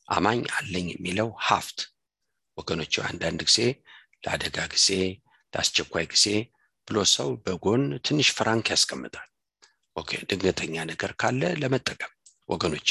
አማኝ 0.07 0.41
አለኝ 0.55 0.87
የሚለው 0.91 1.29
ሀፍት። 1.47 1.79
ወገኖች 2.57 2.93
አንዳንድ 3.07 3.41
ጊዜ 3.47 3.59
ለአደጋ 4.23 4.57
ጊዜ 4.73 4.87
ለአስቸኳይ 5.53 6.05
ጊዜ 6.13 6.25
ብሎ 6.87 6.97
ሰው 7.13 7.29
በጎን 7.45 7.83
ትንሽ 8.05 8.29
ፍራንክ 8.37 8.67
ያስቀምጣል። 8.73 9.29
ድንገተኛ 10.29 10.75
ነገር 10.89 11.11
ካለ 11.19 11.41
ለመጠቀም 11.61 12.13
ወገኖች 12.49 12.89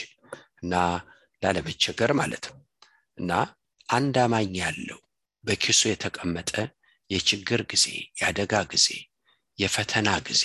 እና 0.63 0.75
ላለመቸገር 1.43 2.11
ማለት 2.21 2.45
ነው። 2.51 2.59
እና 3.19 3.31
አንድ 3.89 4.17
አማኝ 4.25 4.53
ያለው 4.63 5.01
በኪሱ 5.45 5.81
የተቀመጠ 5.91 6.51
የችግር 7.11 7.61
ጊዜ 7.73 7.87
የአደጋ 8.19 8.63
ጊዜ 8.73 8.87
የፈተና 9.59 10.11
ጊዜ 10.29 10.45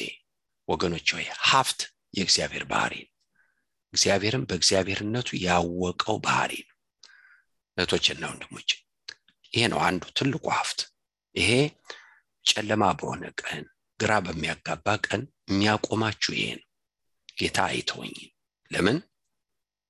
ወገኖች 0.67 1.07
ወይ 1.15 1.25
ሀብት 1.43 1.79
የእግዚአብሔር 2.13 2.63
ባህሪ 2.71 2.93
እግዚአብሔርም 3.93 4.43
በእግዚአብሔርነቱ 4.49 5.29
ያወቀው 5.45 6.17
ባህሪ 6.25 6.53
ነው። 6.63 6.75
እህቶችና 7.77 8.23
ወንድሞች 8.31 8.69
ይሄ 9.53 9.63
ነው 9.73 9.79
አንዱ 9.87 10.03
ትልቁ 10.17 10.45
ሀብት። 10.55 10.79
ይሄ 11.35 11.49
ጨለማ 12.45 12.83
በሆነ 12.99 13.23
ቀን 13.41 13.63
ግራ 13.99 14.13
በሚያጋባ 14.25 14.87
ቀን 15.05 15.21
የሚያቆማችሁ 15.49 16.31
ይሄ 16.37 16.47
ነው። 16.55 16.65
ጌታ 17.37 17.57
አይተወኝም 17.69 18.31
ለምን? 18.71 18.97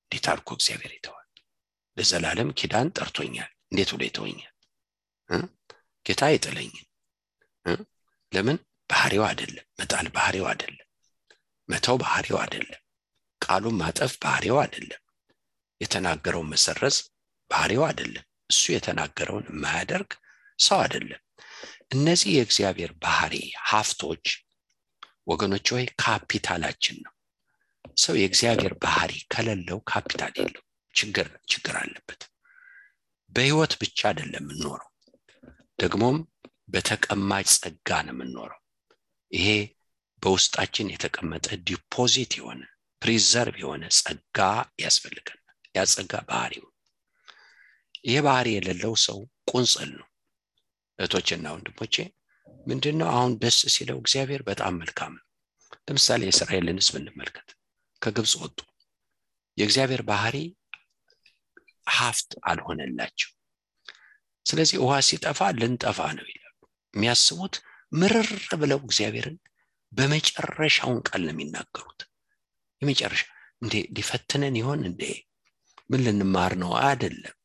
እንዴት 0.03 0.25
አድርጎ 0.31 0.49
እግዚአብሔር 0.57 0.91
ይተዋል? 0.95 1.27
ለዘላለም 1.97 2.49
ኪዳን 2.59 2.87
ጠርቶኛል። 2.97 3.51
እንዴት 3.71 3.89
ብሎ 3.93 4.01
ይተወኛል? 4.07 4.53
ጌታ 6.05 6.21
አይጥለኝም። 6.29 6.85
ለምን 8.31 8.57
ባህሪው 8.89 9.23
አይደለም። 9.27 9.65
መጣል 9.79 10.07
ባህሪው 10.15 10.45
አይደለም። 10.51 10.83
መተው 11.69 11.95
ባህሪው 12.03 12.37
አይደለም። 12.43 12.81
ቃሉን 13.41 13.75
ማጠፍ 13.81 14.13
ባህሪው 14.23 14.57
አይደለም። 14.63 15.01
የተናገረውን 15.81 16.51
መሰረዝ 16.53 16.97
ባህሪው 17.51 17.83
አይደለም። 17.87 18.23
እሱ 18.49 18.63
የተናገረውን 18.73 19.45
የማያደርግ 19.51 20.11
ሰው 20.59 20.77
አይደለም። 20.83 21.21
እነዚህ 21.93 22.31
የእግዚአብሔር 22.35 22.91
ባህሪ 23.03 23.33
ሀፍቶች 23.69 24.25
ወገኖች 25.27 25.67
ወይ 25.75 25.85
ካፒታላችን 26.01 26.97
ነው። 27.05 27.13
ሰው 27.97 28.15
የእግዚአብሔር 28.19 28.73
ባህሪ 28.83 29.13
ከሌለው 29.33 29.79
ካፒታል 29.91 30.33
የለው 30.39 30.63
ችግር 30.95 31.27
ችግር 31.51 31.75
አለበት። 31.81 32.21
በህይወት 33.31 33.73
ብቻ 33.81 33.99
አይደለም 34.09 34.43
የምንኖረው 34.43 34.89
ደግሞም 35.79 36.17
በተቀማጭ 36.73 37.47
ጸጋ 37.55 37.89
ነው 38.05 38.13
የምንኖረው 38.15 38.59
ይሄ 39.31 39.47
በውስጣችን 40.23 40.91
የተቀመጠ 40.93 41.47
deposit 41.67 42.31
የሆነ 42.39 42.61
preserve 43.01 43.55
የሆነ 43.61 43.83
ጸጋ 43.97 44.37
ያስፈልገናል። 44.83 45.43
ያ 45.75 45.83
ጸጋ 45.91 46.13
ባህሪው 46.29 46.65
ይሄ 48.05 48.17
ባህሪ 48.25 48.47
የሌለው 48.55 48.93
ሰው 49.05 49.17
ቁንጽል 49.51 49.89
ነው። 49.99 50.07
እህቶችና 50.99 51.47
ወንድሞቼ 51.55 51.95
ምንድን 52.67 52.95
ነው 52.99 53.07
አሁን 53.13 53.31
ደስ 53.41 53.59
ሲለው 53.75 53.97
እግዚአብሔር 54.01 54.41
በጣም 54.47 54.73
መልካም 54.81 55.11
ነው። 55.17 55.25
ለምሳሌ 55.87 56.21
የእስራኤልን 56.27 56.79
ህዝብ 56.81 56.95
እንመልከት። 56.99 57.49
ከግብፅ 58.01 58.33
ወጡ። 58.41 58.57
የእግዚአብሔር 59.57 60.01
ባህሪ 60.09 60.35
ሀፍት 61.91 62.31
አልሆነላቸው። 62.49 63.29
ስለዚህ 64.45 64.77
ውሃ 64.83 64.95
ሲጠፋ 65.07 65.39
ልንጠፋ 65.59 65.99
ነው 66.17 66.27
ይላሉ። 66.31 66.57
የሚያስቡት 66.93 67.55
ምርር 67.91 68.29
ብለው 68.61 68.79
እግዚአብሔርን 68.85 69.37
በመጨረሻውን 69.91 70.99
ቃል 71.07 71.21
ነው 71.23 71.33
የሚናገሩት። 71.33 72.01
የመጨረሻ 72.81 73.23
እንዴ 73.61 73.75
ሊፈትነን 73.95 74.55
ይሆን 74.59 74.81
እንዴ? 74.89 75.03
ምን 75.89 76.01
ልንማር 76.05 76.53
ነው? 76.61 76.71
አይደለም። 76.81 77.35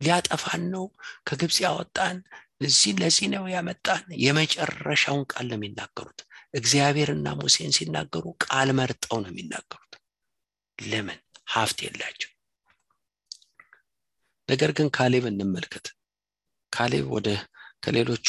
ሊያጠፋን 0.00 0.62
ነው? 0.74 0.84
ከግብፅ 1.26 1.56
ያወጣን? 1.64 2.16
እዚህ 2.60 2.92
ለዚህ 3.00 3.26
ነው 3.34 3.44
ያመጣን? 3.54 4.04
የመጨረሻውን 4.24 5.24
ቃል 5.32 5.46
ነው 5.50 5.56
የሚናገሩት። 5.58 6.20
እግዚአብሔርና 6.54 7.28
ሙሴን 7.38 7.72
ሲናገሩ 7.76 8.24
ቃል 8.44 8.70
መርጠው 8.78 9.18
ነው 9.22 9.30
የሚናገሩት። 9.32 9.92
ለምን? 10.78 11.18
ሀፍት 11.52 11.78
የላቸው። 11.84 12.30
ነገር 14.48 14.70
ግን 14.76 14.88
ካሌብ 14.96 15.24
እንመልከት። 15.28 15.86
ካሌብ 16.72 17.04
ወደ 17.14 17.28
ከሌሎቹ 17.84 18.28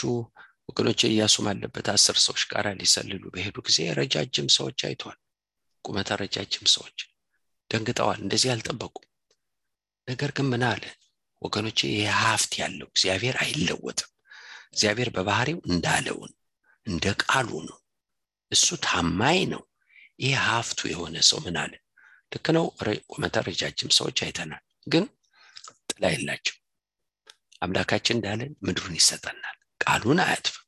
ወገኖች 0.70 1.02
እያሱም 1.08 1.48
አለበት 1.52 1.88
አስር 1.94 2.18
ሰዎች 2.24 2.44
ጋር 2.52 2.66
ሊሰልሉ 2.80 3.24
በሄዱ 3.34 3.58
ጊዜ 3.68 3.80
ረጃጅም 4.00 4.48
ሰዎች 4.56 4.80
አይተዋል። 4.88 5.20
ቁመተ 5.86 6.10
ረጃጅም 6.22 6.66
ሰዎች 6.74 6.98
ደንግጠዋል። 7.72 8.20
እንደዚህ 8.24 8.50
አልጠበቁም። 8.54 9.08
ነገር 10.08 10.32
ግን 10.38 10.48
ምን 10.52 10.64
አለ? 10.70 10.84
ወገኖች 11.42 11.80
ይህ 11.86 12.10
ያለው 12.60 12.88
እግዚአብሔር 12.90 13.36
አይለወጥም። 13.44 14.10
እግዚአብሔር 14.70 15.10
በባህሪው 15.16 15.60
እንዳለውን 15.70 16.32
እንደ 16.88 17.06
ቃሉ 17.24 17.50
ነው 17.68 17.78
እሱ 18.52 18.68
ታማኝ 18.86 19.42
ነው። 19.54 19.64
ይህ 20.20 20.36
ሀፍቱ 20.48 20.80
የሆነ 20.92 21.16
ሰው 21.30 21.40
ምን 21.46 21.58
አለ? 21.62 21.74
ልክ 22.32 22.48
ነው። 22.58 22.66
ቁመተ 23.12 23.36
ረጃጅም 23.48 23.92
ሰዎች 23.98 24.18
አይተናል 24.26 24.64
ግን 24.88 25.06
ጥላ 25.90 26.04
የላቸው። 26.14 26.56
አምላካችን 27.62 28.18
እንዳለን 28.18 28.52
ምድሩን 28.66 28.96
ይሰጠናል 29.00 29.58
ቃሉን 29.84 30.20
አያጥፍም። 30.24 30.60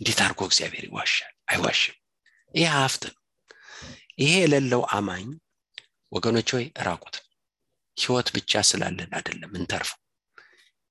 እንዴት 0.00 0.20
አድርጎ 0.24 0.40
እግዚአብሔር 0.48 0.84
ይዋሻል? 0.88 1.32
አይዋሽም። 1.48 1.96
ይህ 2.54 2.68
ሀፍት 2.76 3.02
ነው። 3.08 3.16
ይሄ 4.20 4.32
የሌለው 4.42 4.82
አማኝ 4.96 5.26
ወገኖች 6.12 6.48
ወይ 6.56 6.66
ራቁት 6.86 7.16
ህይወት 7.96 8.28
ብቻ 8.36 8.60
ስላለን 8.68 9.10
አይደለም 9.16 9.52
እንተርፈው 9.58 10.00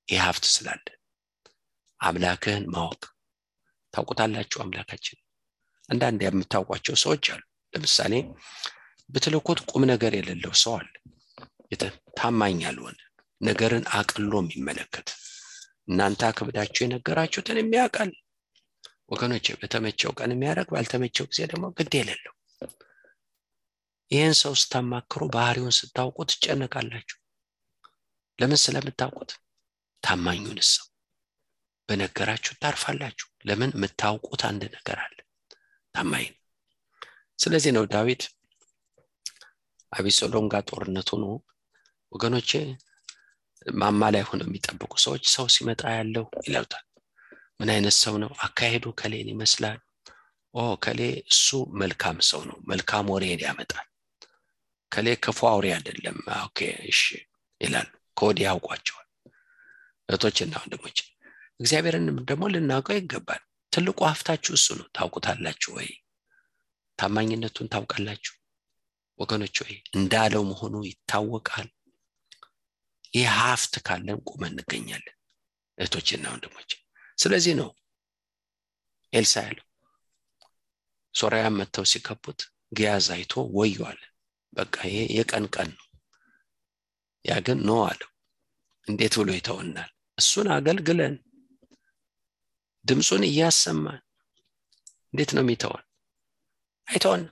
ይህ 0.08 0.20
ሀብት 0.24 0.44
ስላለን። 0.52 0.94
አምላክህን 2.00 2.64
ማወቅ። 2.74 3.02
ታውቁታላችሁ 3.94 4.58
አምላካችን? 4.64 5.18
አንዳንድ 5.88 6.20
የምታውቋቸው 6.24 6.96
ሰዎች 7.02 7.24
አሉ። 7.32 7.42
ለምሳሌ 7.74 8.14
ብትልኩት 9.10 9.60
ቁም 9.70 9.82
ነገር 9.92 10.12
የሌለው 10.18 10.54
ሰው 10.62 10.74
አለ። 10.78 10.92
ታማኝ 12.18 12.58
ያልሆነ 12.64 12.96
ነገርን 13.40 13.84
አቅሎ 13.92 14.32
የሚመለከት 14.42 15.08
እናንተ 15.88 16.22
አክብዳችሁ 16.28 16.82
የነገራችሁትን 16.84 17.60
የሚያውቃል። 17.60 18.10
ወገኖች 19.08 19.46
በተመቸው 19.60 20.10
ቀን 20.18 20.32
የሚያደርግ 20.34 20.68
ባልተመቸው 20.74 21.26
ጊዜ 21.30 21.40
ደግሞ 21.52 21.66
ግድ 21.76 21.92
የሌለው። 21.98 22.34
ይህን 24.10 24.34
ሰው 24.40 24.52
ስታማክሩ 24.60 25.22
ባህሪውን 25.34 25.74
ስታውቁ 25.78 26.18
ትጨነቃላችሁ። 26.30 27.16
ለምን 28.38 28.60
ስለምታውቁት? 28.64 29.30
ታማኙን 30.02 30.60
ሰው 30.70 30.86
በነገራችሁ 31.88 32.52
ታርፋላችሁ። 32.62 33.28
ለምን? 33.48 33.70
የምታውቁት 33.76 34.42
አንድ 34.48 34.62
ነገር 34.74 34.98
አለ። 35.04 35.16
ታማኝ 35.94 36.26
ስለዚህ 37.38 37.72
ነው 37.76 37.84
ዳዊት 37.92 38.22
አቢሶሎም 39.92 40.46
ጋር 40.52 40.62
ጦርነት 40.70 41.08
ሆኖ 41.12 41.24
ወገኖቼ 42.12 42.50
ማማ 43.78 44.02
ላይ 44.14 44.22
ሆነው 44.28 44.46
የሚጠብቁ 44.48 44.92
ሰዎች 45.04 45.24
ሰው 45.34 45.46
ሲመጣ 45.54 45.82
ያለው 45.96 46.24
ይለውታል 46.46 46.84
ምን 47.60 47.70
አይነት 47.74 47.96
ሰው 48.02 48.14
ነው? 48.22 48.30
አካሄዱ 48.46 48.84
እከሌን 48.98 49.28
ይመስላል? 49.32 49.78
ኦ 50.54 50.62
እከሌ 50.84 51.00
እሱ 51.32 51.46
መልካም 51.80 52.18
ሰው 52.28 52.40
ነው። 52.50 52.58
መልካም 52.70 53.06
ወሬን 53.12 53.40
ያመጣል። 53.46 53.86
እከሌ 54.92 55.06
ክፉ 55.24 55.40
አውሬ 55.50 55.66
አይደለም። 55.76 56.18
okay 56.38 56.58
እሺ 56.90 57.02
ይላሉ። 57.60 57.88
ከወዲህ 58.16 58.44
ያውቋቸዋል። 58.48 59.06
እህቶችና 60.08 60.54
ወንድሞች 60.62 60.98
እግዚአብሔርን 61.60 62.06
ደግሞ 62.24 62.42
ልናውቀው 62.54 62.96
ይገባል። 62.98 63.42
ትልቁ 63.72 63.98
ሀብታችሁ 64.10 64.52
እሱ 64.58 64.66
ነው። 64.78 64.86
ታውቁታላችሁ 64.96 65.70
ወይ? 65.78 65.88
ታማኝነቱን 66.98 67.70
ታውቃላችሁ? 67.72 68.34
ወገኖች 69.18 69.56
ወይ 69.62 69.74
እንዳለው 69.96 70.42
መሆኑ 70.50 70.74
ይታወቃል 70.88 71.68
ይህ 73.14 73.28
ሀብት 73.38 73.74
ካለን 73.86 74.18
ቆመን 74.28 74.42
እንገኛለን። 74.50 75.14
እህቶችና 75.78 76.24
ወንድሞች 76.32 76.70
ስለዚህ 77.18 77.54
ነው 77.60 77.70
ኤልሳዕ 79.12 79.34
ያለው። 79.46 79.64
ሶርያውያን 81.14 81.56
መጥተው 81.58 81.84
ሲከቡት 81.92 82.40
ግያዝ 82.72 83.06
አይቶ 83.14 83.32
ወየዋል 83.58 84.00
በቃ 84.52 84.74
ይሄ 84.88 84.98
የቀን 85.16 85.44
ቀን 85.54 85.70
ነው። 85.76 85.86
ያ 87.24 87.36
ግን 87.46 87.58
no 87.66 87.78
አለው። 87.86 88.10
እንዴት 88.88 89.14
ብሎ 89.20 89.30
ይተውናል 89.36 89.90
እሱን 90.18 90.46
አገልግለን 90.54 91.14
ድምፁን 92.84 93.22
እያሰማን 93.28 94.00
እንዴት 95.10 95.30
ነው 95.36 95.42
የሚተወን? 95.44 95.84
አይተወን 96.88 97.22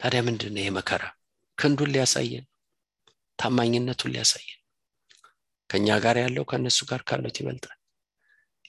ታዲያ 0.00 0.20
ምንድን 0.26 0.58
ይሄ 0.60 0.68
መከራ? 0.76 1.02
ክንዱን 1.58 1.90
ሊያሳየን 1.94 2.44
ታማኝነቱን 3.38 4.12
ሊያሳየን 4.14 4.60
ከኛ 5.70 5.88
ጋር 6.04 6.16
ያለው 6.22 6.44
ከእነሱ 6.50 6.78
ጋር 6.90 7.00
ካሉት 7.08 7.36
ይበልጣል። 7.40 7.78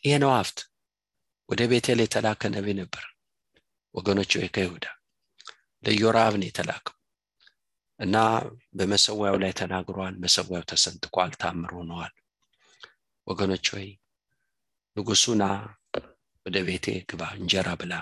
ይሄ 0.04 0.14
ነው 0.24 0.32
ሀብት። 0.36 0.60
ወደ 1.50 1.62
ቤቴል 1.72 2.00
የተላከ 2.04 2.42
ነቢ 2.56 2.68
ነበር። 2.80 3.04
ወገኖች 3.96 4.32
ወይ 4.38 4.48
ከይሁዳ 4.56 4.86
ለዮራብ 5.84 6.34
ነው 6.40 6.48
የተላከው። 6.48 6.96
እና 8.00 8.16
በመሰዊያው 8.78 9.36
ላይ 9.44 9.52
ተናግሯል። 9.60 10.16
መሰዊያው 10.24 10.64
ተሰንጥቋል 10.72 11.32
ታምር 11.42 11.72
ሆነዋል 11.78 12.14
ወገኖች 13.28 13.68
ወይ 13.76 13.88
ንጉሱና 14.98 15.44
ወደ 16.46 16.58
ቤቴ 16.68 16.88
ግባ 17.10 17.22
እንጀራ 17.38 17.70
ብላ 17.80 17.94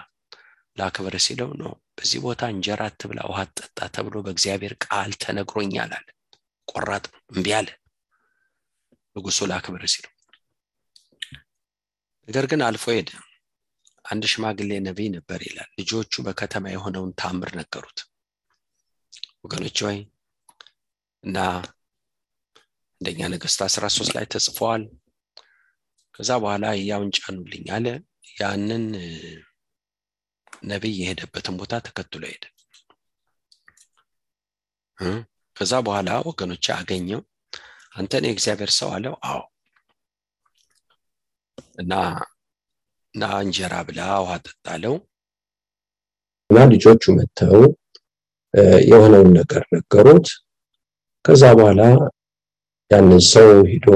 ላክብር 0.78 1.16
ሲለው 1.26 1.52
ነው 1.62 1.74
በዚህ 1.98 2.20
ቦታ 2.26 2.44
እንጀራ 2.54 2.82
አትብላ 2.90 3.20
ውሃ 3.30 3.40
አትጠጣ 3.46 3.80
ተብሎ 3.96 4.16
በእግዚአብሔር 4.26 4.74
ቃል 4.86 5.12
ተነግሮኛል 5.24 5.92
አለ 5.98 6.08
ቆራጥ 6.68 7.06
ነው 7.08 7.22
እምቢ 7.32 7.48
አለ። 7.58 7.68
ንጉሱ 9.16 9.40
ላክብር 9.50 9.84
ሲለው 9.94 10.12
ነገር 12.28 12.46
ግን 12.52 12.62
አልፎ 12.68 12.86
ሄደ። 12.96 13.10
አንድ 14.06 14.24
ሽማግሌ 14.32 14.72
ነቢይ 14.86 15.10
ነበር 15.16 15.40
ይላል። 15.48 15.70
ልጆቹ 15.80 16.24
በከተማ 16.26 16.66
የሆነውን 16.72 17.12
ታምር 17.22 17.52
ነገሩት። 17.60 18.00
ወገኖች 19.44 19.78
ወይ 19.86 19.98
እና 21.24 21.38
አንደኛ 23.02 23.22
ነገስት 23.34 23.60
13 23.68 24.16
ላይ 24.16 24.26
ተጽፈዋል 24.34 24.84
ከዛ 26.16 26.32
በኋላ 26.42 26.66
ያውን 26.84 27.12
ጫኑልኝ 27.18 27.66
አለ። 27.76 27.86
ያንን 28.38 28.84
ነቢይ 30.64 30.94
የሄደበትን 31.00 31.56
ቦታ 31.60 31.74
ተከትሎ 31.88 32.24
ሄደ 32.30 32.44
ከዛ 35.58 35.74
በኋላ 35.86 36.10
ወገኖች 36.28 36.66
አገኘው። 36.76 37.22
አንተን 37.96 38.26
የእግዚአብሔር 38.28 38.72
ሰው 38.78 38.90
አለው? 38.96 39.16
አዎ። 39.26 39.42
እና 41.82 41.94
እና 43.14 43.24
እንጀራ 43.44 43.74
ብላ 43.88 44.02
ውሃ 44.24 44.34
ጠጣለው። 44.46 44.96
እና 46.50 46.60
ልጆቹ 46.72 47.04
መጥተው 47.18 47.60
የሆነውን 48.88 49.30
ነገር 49.38 49.64
ነገሩት። 49.76 50.28
ከዛ 51.26 51.44
በኋላ 51.58 51.82
ያንን 52.92 53.22
ሰው 53.30 53.50
ሂዶ 53.70 53.88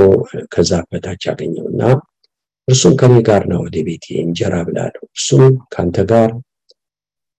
ከዛ 0.53 0.71
በታች 0.89 1.23
አገኘውና 1.31 1.81
እርሱም 2.67 2.93
ከኔ 2.99 3.13
ጋር 3.27 3.43
ነው 3.51 3.59
ወደ 3.65 3.77
ቤቴ 3.87 4.05
እንጀራ 4.23 4.55
ብላለው 4.67 5.03
እርሱም 5.09 5.43
ከአንተ 5.73 5.97
ጋር 6.11 6.29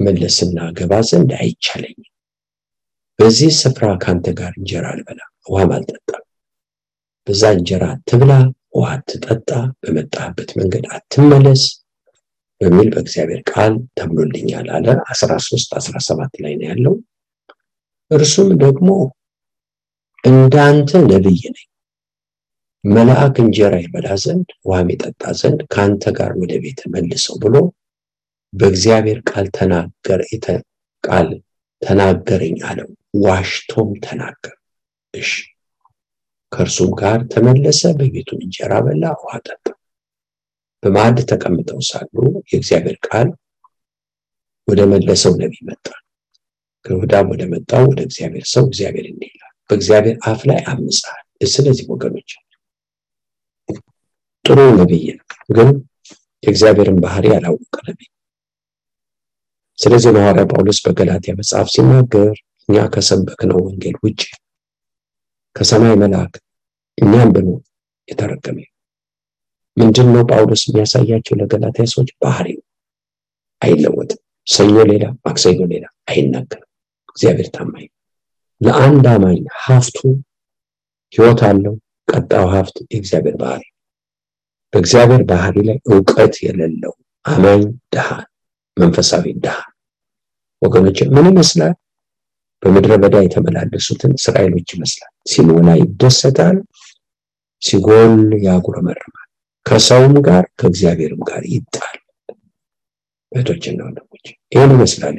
መለስና 0.00 0.58
ገባ 0.78 1.00
ዘንድ 1.08 1.30
አይቻለኝም 1.38 2.07
በዚህ 3.18 3.50
ስፍራ 3.58 3.84
ከአንተ 4.02 4.26
ጋር 4.38 4.52
እንጀራ 4.58 4.84
አልበላ 4.92 5.20
ውሃም 5.48 5.70
አልጠጣም። 5.76 6.24
በዛ 7.26 7.42
እንጀራ 7.56 7.84
አትብላ 7.94 8.32
ውሃ 8.74 8.88
አትጠጣ 8.96 9.50
በመጣህበት 9.80 10.50
መንገድ 10.58 10.84
አትመለስ 10.96 11.62
በሚል 12.60 12.88
በእግዚአብሔር 12.94 13.40
ቃል 13.50 13.74
ተብሎልኛል 13.98 14.68
አለ። 14.76 14.86
13 15.14 15.74
17 15.78 16.38
ላይ 16.44 16.54
ነው 16.60 16.66
ያለው። 16.70 16.94
እርሱም 18.10 18.50
ደግሞ 18.62 18.88
እንዳንተ 20.24 20.90
ነብይ 21.04 21.42
ነኝ። 21.48 21.64
መልአክ 22.84 23.36
እንጀራ 23.42 23.74
ይበላ 23.82 24.08
ዘንድ 24.24 24.48
ውሃም 24.66 24.88
ይጠጣ 24.92 25.22
ዘንድ 25.40 25.60
ከአንተ 25.72 26.12
ጋር 26.18 26.32
ወደ 26.40 26.52
ቤት 26.62 26.80
መልሰው 26.92 27.36
ብሎ 27.42 27.54
በእግዚአብሔር 28.52 29.18
ቃል 29.30 29.46
ተናገር 29.56 30.20
ቃል 31.04 31.28
ተናገረኝ 31.82 32.56
አለው 32.68 32.88
ዋሽቶም 33.14 33.90
ተናገር 34.04 34.56
እሺ። 35.14 35.30
ከእርሱም 36.52 36.90
ጋር 37.00 37.18
ተመለሰ 37.32 37.82
በቤቱን 37.98 38.40
እንጀራ 38.44 38.72
በላ 38.84 39.04
ውሃ 39.18 39.34
ጠጣ። 39.46 39.66
በማዕድ 40.82 41.18
ተቀምጠው 41.30 41.80
ሳሉ 41.88 42.16
የእግዚአብሔር 42.50 42.96
ቃል 43.06 43.28
ወደ 44.68 44.80
መለሰው 44.92 45.32
ነቢይ 45.40 45.62
መጣ። 45.68 45.86
ከይሁዳም 46.84 47.26
ወደ 47.32 47.42
መጣው 47.52 47.84
ወደ 47.90 48.00
እግዚአብሔር 48.06 48.44
ሰው 48.52 48.64
እግዚአብሔር 48.68 49.06
እንዲህ 49.11 49.30
ይላል 49.32 49.54
በእግዚአብሔር 49.70 50.16
አፍ 50.28 50.40
ላይ 50.48 50.61
አምፀሃል። 50.70 51.24
ስለዚህ 51.48 51.84
ወገኖች 51.90 52.30
ጥሩ 54.44 54.59
ነቢይ 54.78 55.04
ግን 55.56 55.70
የእግዚአብሔርን 56.42 56.98
ባህሪ 57.04 57.24
ያላወቀ 57.32 57.76
ነቢይ። 57.88 58.09
ስለዚህ 59.78 60.11
ሐዋርያ 60.16 60.44
ጳውሎስ 60.50 60.78
በገላትያ 60.84 61.32
መጽሐፍ 61.38 61.66
ሲናገር 61.74 62.32
እኛ 62.68 62.78
ከሰበክነው 62.94 63.58
ወንጌል 63.64 63.96
ውጭ 64.02 64.22
ከሰማይ 65.56 65.94
መልአክ 66.02 66.34
እኛም 66.98 67.30
ብሎ 67.36 67.48
የተረገመ 68.08 68.58
ምንድን 69.76 70.08
ነው 70.14 70.22
ጳውሎስ 70.30 70.62
የሚያሳያቸው 70.66 71.34
ለገላትያ 71.40 71.84
ሰዎች 71.92 72.10
ባህሪ 72.22 72.48
አይለወጥም። 73.62 74.20
ሰኞ 74.46 74.76
ሌላ 74.90 75.04
ማክሰኞ 75.24 75.60
ሌላ 75.72 75.84
አይናገርም። 76.10 76.68
እግዚአብሔር 77.08 77.48
ታማኝ 77.54 77.86
ለአንድ 78.60 79.06
አማኝ 79.12 79.40
ሀፍቱ 79.64 79.98
ህይወት 81.12 81.40
አለው። 81.48 81.74
ቀጣዩ 82.08 82.44
ሀፍት 82.54 82.76
የእግዚአብሔር 82.86 83.36
ባህሪ 83.42 83.64
በእግዚአብሔር 84.72 85.22
ባህሪ 85.30 85.56
ላይ 85.68 85.78
እውቀት 85.88 86.34
የሌለው 86.44 86.94
አማኝ 87.24 87.62
ድሃ 87.94 88.08
መንፈሳዊ 88.76 89.24
ድሃ 89.44 89.56
ወገኖች 90.62 90.98
ምን 91.14 91.26
ይመስላል 91.30 91.74
በምድረ 92.62 92.92
በዳ 93.02 93.16
የተመላለሱትን 93.22 94.12
እስራኤሎች 94.18 94.68
ይመስላል። 94.74 95.12
ሲሞላ 95.30 95.68
ይደሰታል 95.80 96.56
ሲጎል 97.62 98.14
ያጉረመርማል። 98.44 99.28
ከሰውም 99.66 100.14
ጋር 100.26 100.44
ከእግዚአብሔርም 100.59 101.22
ጋር 101.28 101.42
ይጣል 101.52 101.96
እህቶችና 103.32 103.80
ወንድሞች 103.86 104.24
ይህን 104.52 104.72
ይመስላል። 104.76 105.18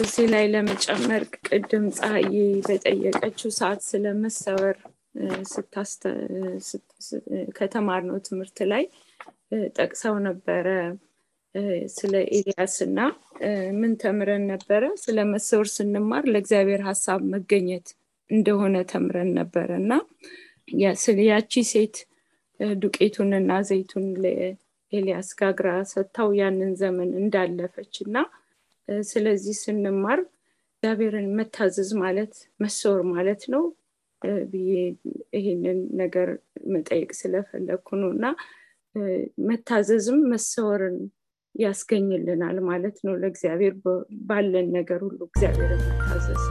እዚህ 0.00 0.26
ላይ 0.32 0.44
ለመጨመር 0.52 1.22
ቅድም 1.48 1.84
ፀሐይ 1.96 2.34
በጠየቀችው 2.66 3.50
ሰዓት 3.56 3.80
ስለመሰወር 3.88 4.76
ከተማርነው 7.58 8.18
ትምህርት 8.26 8.58
ላይ 8.72 8.84
ጠቅሰው 9.78 10.14
ነበረ 10.26 10.66
ስለ 11.94 12.14
ኤልያስ 12.32 12.74
እና 12.86 12.98
ምን 13.78 13.92
ተምረን 14.02 14.44
ነበረ? 14.52 14.82
ስለ 15.04 15.18
መሰወር 15.30 15.68
ስንማር 15.74 16.24
ለእግዚአብሔር 16.32 16.82
ሀሳብ 16.88 17.20
መገኘት 17.34 17.88
እንደሆነ 18.30 18.76
ተምረን 18.92 19.30
ነበረ 19.38 19.68
እና 19.82 19.92
ያቺ 21.28 21.52
ሴት 21.70 21.96
ዱቄቱንና 22.78 23.52
ዘይቱን 23.68 24.06
ለኤልያስ 24.22 25.28
ጋግራ 25.40 25.68
ሰጥታው 25.92 26.30
ያንን 26.40 26.72
ዘመን 26.82 27.10
እንዳለፈች 27.20 27.94
እና 28.06 28.16
ስለዚህ 29.08 29.56
ስንማር 29.62 30.20
እግዚአብሔርን 30.72 31.28
መታዘዝ 31.38 31.90
ማለት 32.02 32.34
መሰወር 32.62 33.02
ማለት 33.12 33.42
ነው 33.54 33.62
ብዬ 34.52 34.70
ይሄንን 35.36 35.80
ነገር 36.00 36.28
መጠየቅ 36.74 37.10
ስለፈለግኩ 37.18 37.88
ነው 38.02 38.10
እና 38.16 38.26
መታዘዝም 39.48 40.20
መሰወርን 40.32 40.98
ያስገኝልናል 41.58 42.58
ማለት 42.68 42.96
ነው። 43.06 43.14
ለእግዚአብሔር 43.20 43.74
ባለን 44.28 44.68
ነገር 44.76 45.00
ሁሉ 45.06 45.20
እግዚአብሔር 45.28 45.72
መታዘዝ 45.82 46.42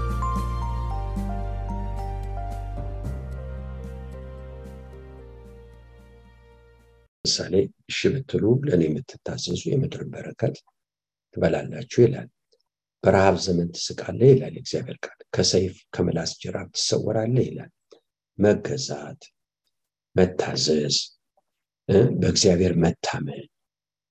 ምሳሌ 7.26 7.54
እሺ 7.92 8.00
ብትሉ 8.14 8.44
ለእኔ 8.66 8.84
የምትታዘዙ 8.88 9.62
የምድርን 9.68 10.10
በረከት 10.14 10.56
ትበላላችሁ 11.36 12.00
ይላል። 12.06 12.28
በረሃብ 13.04 13.36
ዘመን 13.46 13.68
ትስቃለህ 13.76 14.30
ይላል 14.34 14.56
እግዚአብሔር 14.62 14.98
ቃል። 15.06 15.20
ከሰይፍ 15.36 15.76
ከምላስ 15.96 16.32
ጅራፍ 16.42 16.70
ትሰወራለህ 16.76 17.46
ይላል። 17.50 17.72
መገዛት 18.40 19.22
መታዘዝ 20.16 20.96
በእግዚአብሔር 22.20 22.74
መታመን 22.84 23.46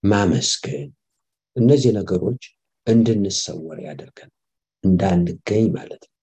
ማመስገን። 0.07 0.89
እነዚህ 1.57 1.91
ነገሮች 1.99 2.43
እንድንሰወር 2.87 3.79
ያደርገን 3.87 4.31
እንዳንገኝ 4.85 5.67
ማለት 5.77 6.03
ነው። 6.05 6.15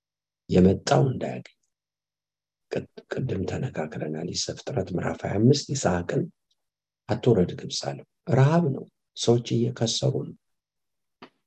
የመጣው 0.49 1.03
እንዳያገኝ። 1.09 1.57
ቅድም 3.11 3.41
ተነጋግረናል። 3.49 4.29
ዘፍጥረት 4.43 4.89
ምዕራፍ 4.95 5.19
25 5.27 5.73
ይስሐቅን 5.73 6.23
አትውረድ 7.09 7.51
ግብፅ 7.59 7.81
ረሃብ 8.31 8.63
ነው 8.75 8.85
ሰዎች 9.17 9.47
እየከሰሩ 9.55 10.13
ነው። 10.27 10.37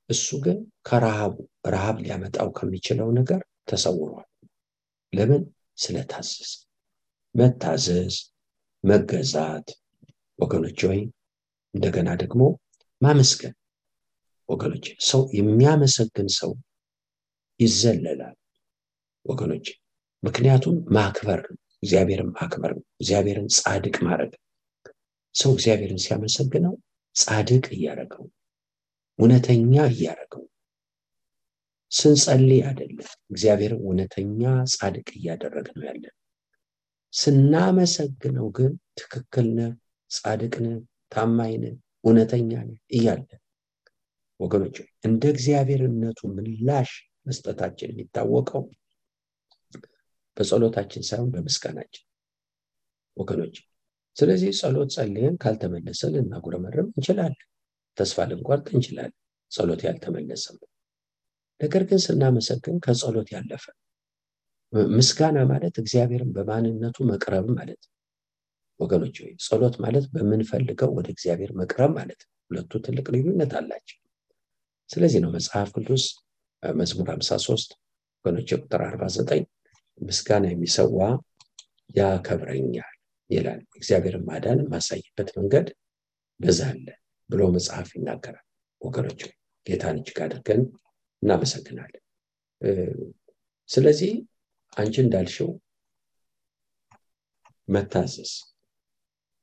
እሱ 0.09 0.27
ግን 0.43 0.57
ከረሃቡ 0.87 1.35
ረሃብ 1.67 1.97
ሊያመጣው 2.03 2.49
ከሚችለው 2.57 3.09
ነገር 3.19 3.41
ተሰውሯል። 3.69 4.27
ለምን? 5.13 5.43
ስለታዘዝ 5.77 6.51
መታዘዝ 7.35 8.15
መገዛት። 8.83 9.67
ወገኖች 10.39 10.79
ወይ 10.89 10.99
እንደገና 11.77 12.09
ደግሞ 12.21 12.41
ማመስገን። 13.01 13.55
ወገኖች 14.49 14.85
ሰው 15.07 15.21
የሚያመሰግን 15.37 16.27
ሰው 16.37 16.51
ይዘለላል። 17.59 18.35
ወገኖች 19.25 19.67
ምክንያቱም 20.23 20.75
ማክበር 20.95 21.39
ነው። 21.47 21.57
እግዚአብሔርን 21.83 22.29
ማክበር 22.37 22.71
እግዚአብሔርን 22.95 23.47
ጻድቅ 23.57 23.95
ማድረግ 24.07 24.31
ሰው 25.35 25.51
እግዚአብሔርን 25.55 25.99
ሲያመሰግነው 26.05 26.73
ጻድቅ 27.15 27.65
እያደረገው 27.75 28.25
እውነተኛ 29.19 29.73
እያደረገው 29.91 30.43
ስንጸልይ 31.91 32.61
አይደለም። 32.69 32.97
እግዚአብሔርን 33.31 33.81
እውነተኛ 33.83 34.41
ጻድቅ 34.73 35.07
እያደረግ 35.19 35.67
ነው 35.75 35.83
ያለን 35.87 36.13
ስናመሰግነው 37.13 38.47
ግን 38.57 38.71
ትክክል 38.99 39.47
ነህ 39.57 39.71
ጻድቅ 40.11 40.53
ነህ 40.65 40.75
ታማኝ 41.11 41.53
ነህ 41.63 41.75
እውነተኛ 42.03 42.51
ነን 42.59 42.71
እያለ 42.91 43.27
ወገኖች 44.39 44.75
እንደ 45.03 45.23
እግዚአብሔርነቱ 45.33 46.19
ምላሽ 46.35 46.91
መስጠታችን 47.27 47.91
የሚታወቀው 47.91 48.63
በጸሎታችን 50.37 51.03
ሳይሆን 51.07 51.29
በምስጋናችን 51.33 52.03
ወገኖች። 53.17 53.55
ስለዚህ 54.17 54.51
ጸሎት 54.59 54.89
ጸልየን 54.95 55.35
ካልተመለሰ 55.43 56.01
ልናጉረመርም 56.13 56.87
እንችላለን፣ 56.91 57.41
ተስፋ 57.97 58.25
ልንቆርጥ 58.29 58.67
እንችላለን፣ 58.73 59.15
ጸሎት 59.51 59.81
ያልተመለሰም። 59.87 60.57
ነገር 61.61 61.83
ግን 61.89 61.99
ስናመሰግን 62.05 62.75
ከጸሎት 62.85 63.29
ያለፈ 63.35 63.65
ምስጋና 64.93 65.37
ማለት 65.51 65.75
እግዚአብሔርን 65.81 66.31
በማንነቱ 66.35 66.97
መቅረብ 67.11 67.45
ማለት 67.57 67.81
ነው። 67.83 67.93
ወገኖች 68.79 69.15
ሆይ 69.21 69.31
ጸሎት 69.45 69.75
ማለት 69.83 70.05
በምንፈልገው 70.13 70.89
ወደ 70.97 71.07
እግዚአብሔር 71.13 71.51
መቅረብ 71.59 71.91
ማለት 71.97 72.19
ነው። 72.23 72.31
ሁለቱ 72.51 72.71
ትልቅ 72.85 73.05
ልዩነት 73.13 73.53
አላቸው። 73.59 73.97
ስለዚህ 74.89 75.19
ነው 75.23 75.31
መጽሐፍ 75.37 75.69
ቅዱስ 75.75 76.03
መዝሙር 76.63 77.07
53 77.13 77.73
ወገኖች 78.25 78.49
ቁጥር 78.57 78.81
49 78.85 79.47
ምስጋና 79.99 80.45
የሚሰዋ 80.51 80.99
ያከብረኛል 81.97 82.93
ይላል። 83.29 83.61
እግዚአብሔርን 83.77 84.23
ማዳን 84.27 84.59
የማሳይበት 84.63 85.29
መንገድ 85.37 85.67
በዛ 86.39 86.59
አለ 86.71 86.87
ብሎ 87.29 87.41
መጽሐፍ 87.55 87.89
ይናገራል። 87.95 88.45
ወገኖች 88.81 89.21
ጌታን 89.67 89.97
እጅግ 89.99 90.19
አድርገን 90.25 90.61
እናመሰግናለን። 91.23 92.03
ስለዚህ 93.69 94.11
አንቺ 94.77 94.95
እንዳልሽው 95.03 95.49
መታዘዝ 97.67 98.31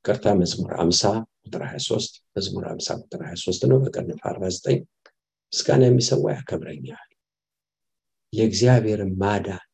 ቅርታ 0.05 0.27
መዝሙር 0.41 0.73
50 0.81 1.13
ቁጥር 1.45 1.63
23 1.67 2.19
መዝሙር 2.37 2.65
50 2.71 2.97
ቁጥር 3.03 3.21
23 3.27 3.69
ነው። 3.71 3.79
በቅንፍ 3.85 4.21
49 4.27 4.83
ምስጋና 5.53 5.83
የሚሰዋ 5.89 6.25
ያከብረኛል። 6.35 7.09
የእግዚአብሔርን 8.33 9.13
ማዳን 9.21 9.65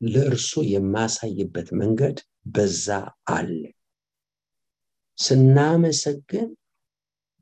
ለእርሱ 0.00 0.52
የማሳይበት 0.70 1.68
መንገድ 1.80 2.16
በዛ 2.54 2.86
አለ። 3.34 3.62
ስናመሰግን 5.18 6.48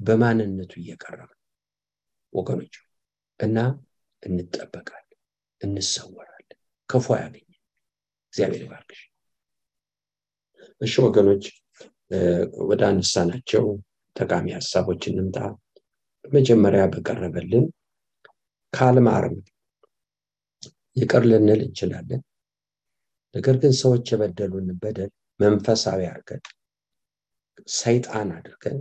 በማንነቱ 0.01 0.73
እየቀረበ 0.81 1.31
ወገኖች 2.33 2.75
እና 3.41 3.59
እንጠበቃለን፣ 4.23 5.19
እንሰወራለን፣ 5.61 6.59
ክፉ 6.89 7.07
ያገኘ 7.23 7.49
እግዚአብሔር 8.33 8.63
ይባርክሽ። 8.67 9.01
እሺ 10.81 10.95
ወገኖች 11.07 11.45
ወደ 12.65 12.83
አነሳናቸው 12.89 13.65
ጠቃሚ 14.17 14.47
ሀሳቦች 14.57 15.03
እንምጣ። 15.11 15.37
በመጀመሪያ 16.25 16.83
በቀረበልን 16.93 17.67
ካልማርም 18.73 19.37
ይቅር 20.97 21.25
ልንል 21.31 21.61
እንችላለን። 21.67 22.23
ነገር 23.35 23.57
ግን 23.63 23.73
ሰዎች 23.81 24.07
የበደሉን 24.13 24.69
በደል 24.83 25.11
መንፈሳዊ 25.41 26.01
አድርገን 26.09 26.43
ሰይጣን 27.75 28.29
አድርገን 28.39 28.79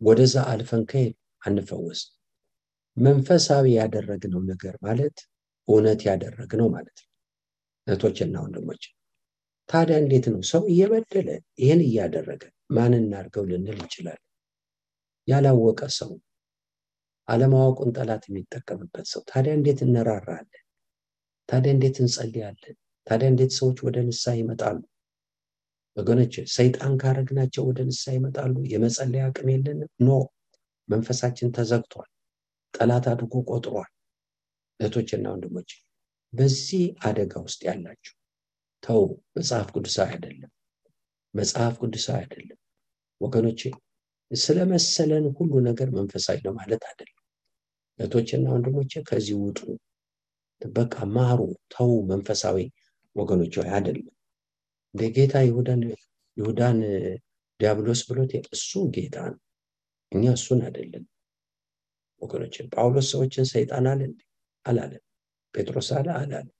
ወደዛ 0.00 0.36
አልፈን 0.52 0.82
ከሄድ 0.90 1.14
አንፈወስ። 1.42 2.00
መንፈሳዊ 2.96 3.66
ያደረግነው 3.78 4.42
ነገር 4.50 4.74
ማለት 4.82 5.16
እውነት 5.68 6.00
ያደረግነው 6.08 6.68
ማለት 6.68 6.98
ነው። 6.98 7.10
እህቶችና 7.86 8.36
ወንድሞች 8.44 8.82
ታዲያ 9.68 9.96
እንዴት 10.02 10.26
ነው 10.32 10.40
ሰው 10.50 10.62
እየበደለ 10.72 11.28
ይህን 11.58 11.80
እያደረገ 11.86 12.42
ማን 12.70 12.92
እናድርገው 12.98 13.44
ልንል 13.50 13.78
እንችላለን። 13.78 14.22
ያላወቀ 15.28 15.80
ሰው 15.98 16.10
አለማወቁን 17.28 17.90
ጠላት 17.96 18.24
የሚጠቀምበት 18.28 19.06
ሰው 19.12 19.22
ታዲያ 19.30 19.52
እንዴት 19.54 19.80
እንራራለን? 19.86 20.62
ታዲያ 21.48 21.70
እንዴት 21.72 21.96
እንጸልያለን? 22.02 22.76
ታዲያ 23.06 23.26
እንዴት 23.32 23.52
ሰዎች 23.58 23.78
ወደ 23.86 23.96
ንስሐ 24.06 24.34
ይመጣሉ? 24.40 24.78
ወገኖች 25.96 26.34
ሰይጣን 26.54 26.94
ካረግናቸው 27.02 27.62
ወደ 27.68 27.80
ንስሐ 27.88 28.12
ይመጣሉ። 28.16 28.54
የመጸለይ 28.72 29.22
አቅም 29.26 29.48
የለንም። 29.52 29.90
ኖ 30.00 30.10
መንፈሳችን 30.88 31.54
ተዘግቷል። 31.56 32.08
ጠላት 32.74 33.06
አድርጎ 33.12 33.34
ቆጥሯል። 33.50 33.90
እህቶችና 34.80 35.26
ወንድሞች 35.34 35.70
በዚህ 36.32 36.84
አደጋ 37.02 37.34
ውስጥ 37.44 37.60
ያላችሁ 37.68 38.14
ተው፣ 38.86 39.02
መጽሐፍ 39.36 39.68
ቅዱሳዊ 39.74 40.08
አይደለም። 40.12 40.50
መጽሐፍ 41.34 41.74
ቅዱሳዊ 41.82 42.18
አይደለም 42.22 42.58
ወገኖቼ። 43.20 43.60
ስለመሰለን 44.30 45.24
ሁሉ 45.36 45.52
ነገር 45.68 45.88
መንፈሳዊ 45.96 46.38
ነው 46.46 46.52
ማለት 46.58 46.82
አይደለም። 46.90 47.22
እህቶችና 47.98 48.46
ወንድሞቼ 48.54 48.92
ከዚህ 49.08 49.36
ውጡ፣ 49.42 49.60
በቃ 50.60 50.94
ማሩ፣ 51.16 51.40
ተው። 51.74 51.92
መንፈሳዊ 52.10 52.58
ወገኖች 53.16 53.54
አይደለም። 53.70 54.14
እንደ 54.94 55.02
ጌታ 55.16 55.34
ይሁዳን 56.36 56.78
ዲያብሎስ 57.60 58.00
ብሎት 58.08 58.32
እሱ 58.54 58.70
ጌታ 58.94 59.16
ነው፣ 59.32 59.40
እኛ 60.12 60.24
እሱን 60.38 60.60
አይደለም 60.66 61.04
ወገኖችን። 62.22 62.66
ጳውሎስ 62.74 63.06
ሰዎችን 63.12 63.46
ሰይጣን 63.52 63.86
አለ 63.92 64.02
አላለም። 64.66 65.02
ጴጥሮስ 65.54 65.88
አለ 65.98 66.08
አላለም። 66.20 66.55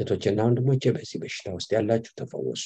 እህቶችና 0.00 0.40
ወንድሞቼ 0.46 0.82
በዚህ 0.94 1.18
በሽታ 1.20 1.54
ውስጥ 1.54 1.70
ያላችሁ 1.76 2.12
ተፈወሱ። 2.18 2.64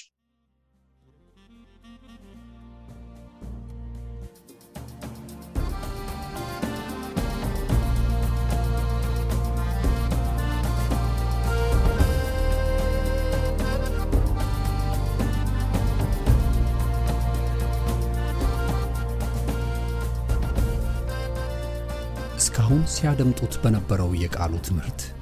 እስካሁን 22.41 22.83
ሲያደምጡት 22.93 23.55
በነበረው 23.63 24.11
የቃሉ 24.21 24.53
ትምህርት 24.67 25.01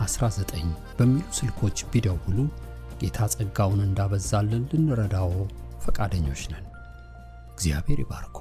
19 0.00 0.66
በሚሉ 0.98 1.26
ስልኮች 1.38 1.84
ቢደውሉ 1.92 2.38
ጌታ 3.00 3.28
ጸጋውን 3.34 3.80
እንዳበዛልን 3.86 4.64
ልንረዳዎ 4.72 5.32
ፈቃደኞች 5.84 6.42
ነን። 6.52 6.66
እግዚአብሔር 7.54 8.00
ይባርኮ። 8.02 8.38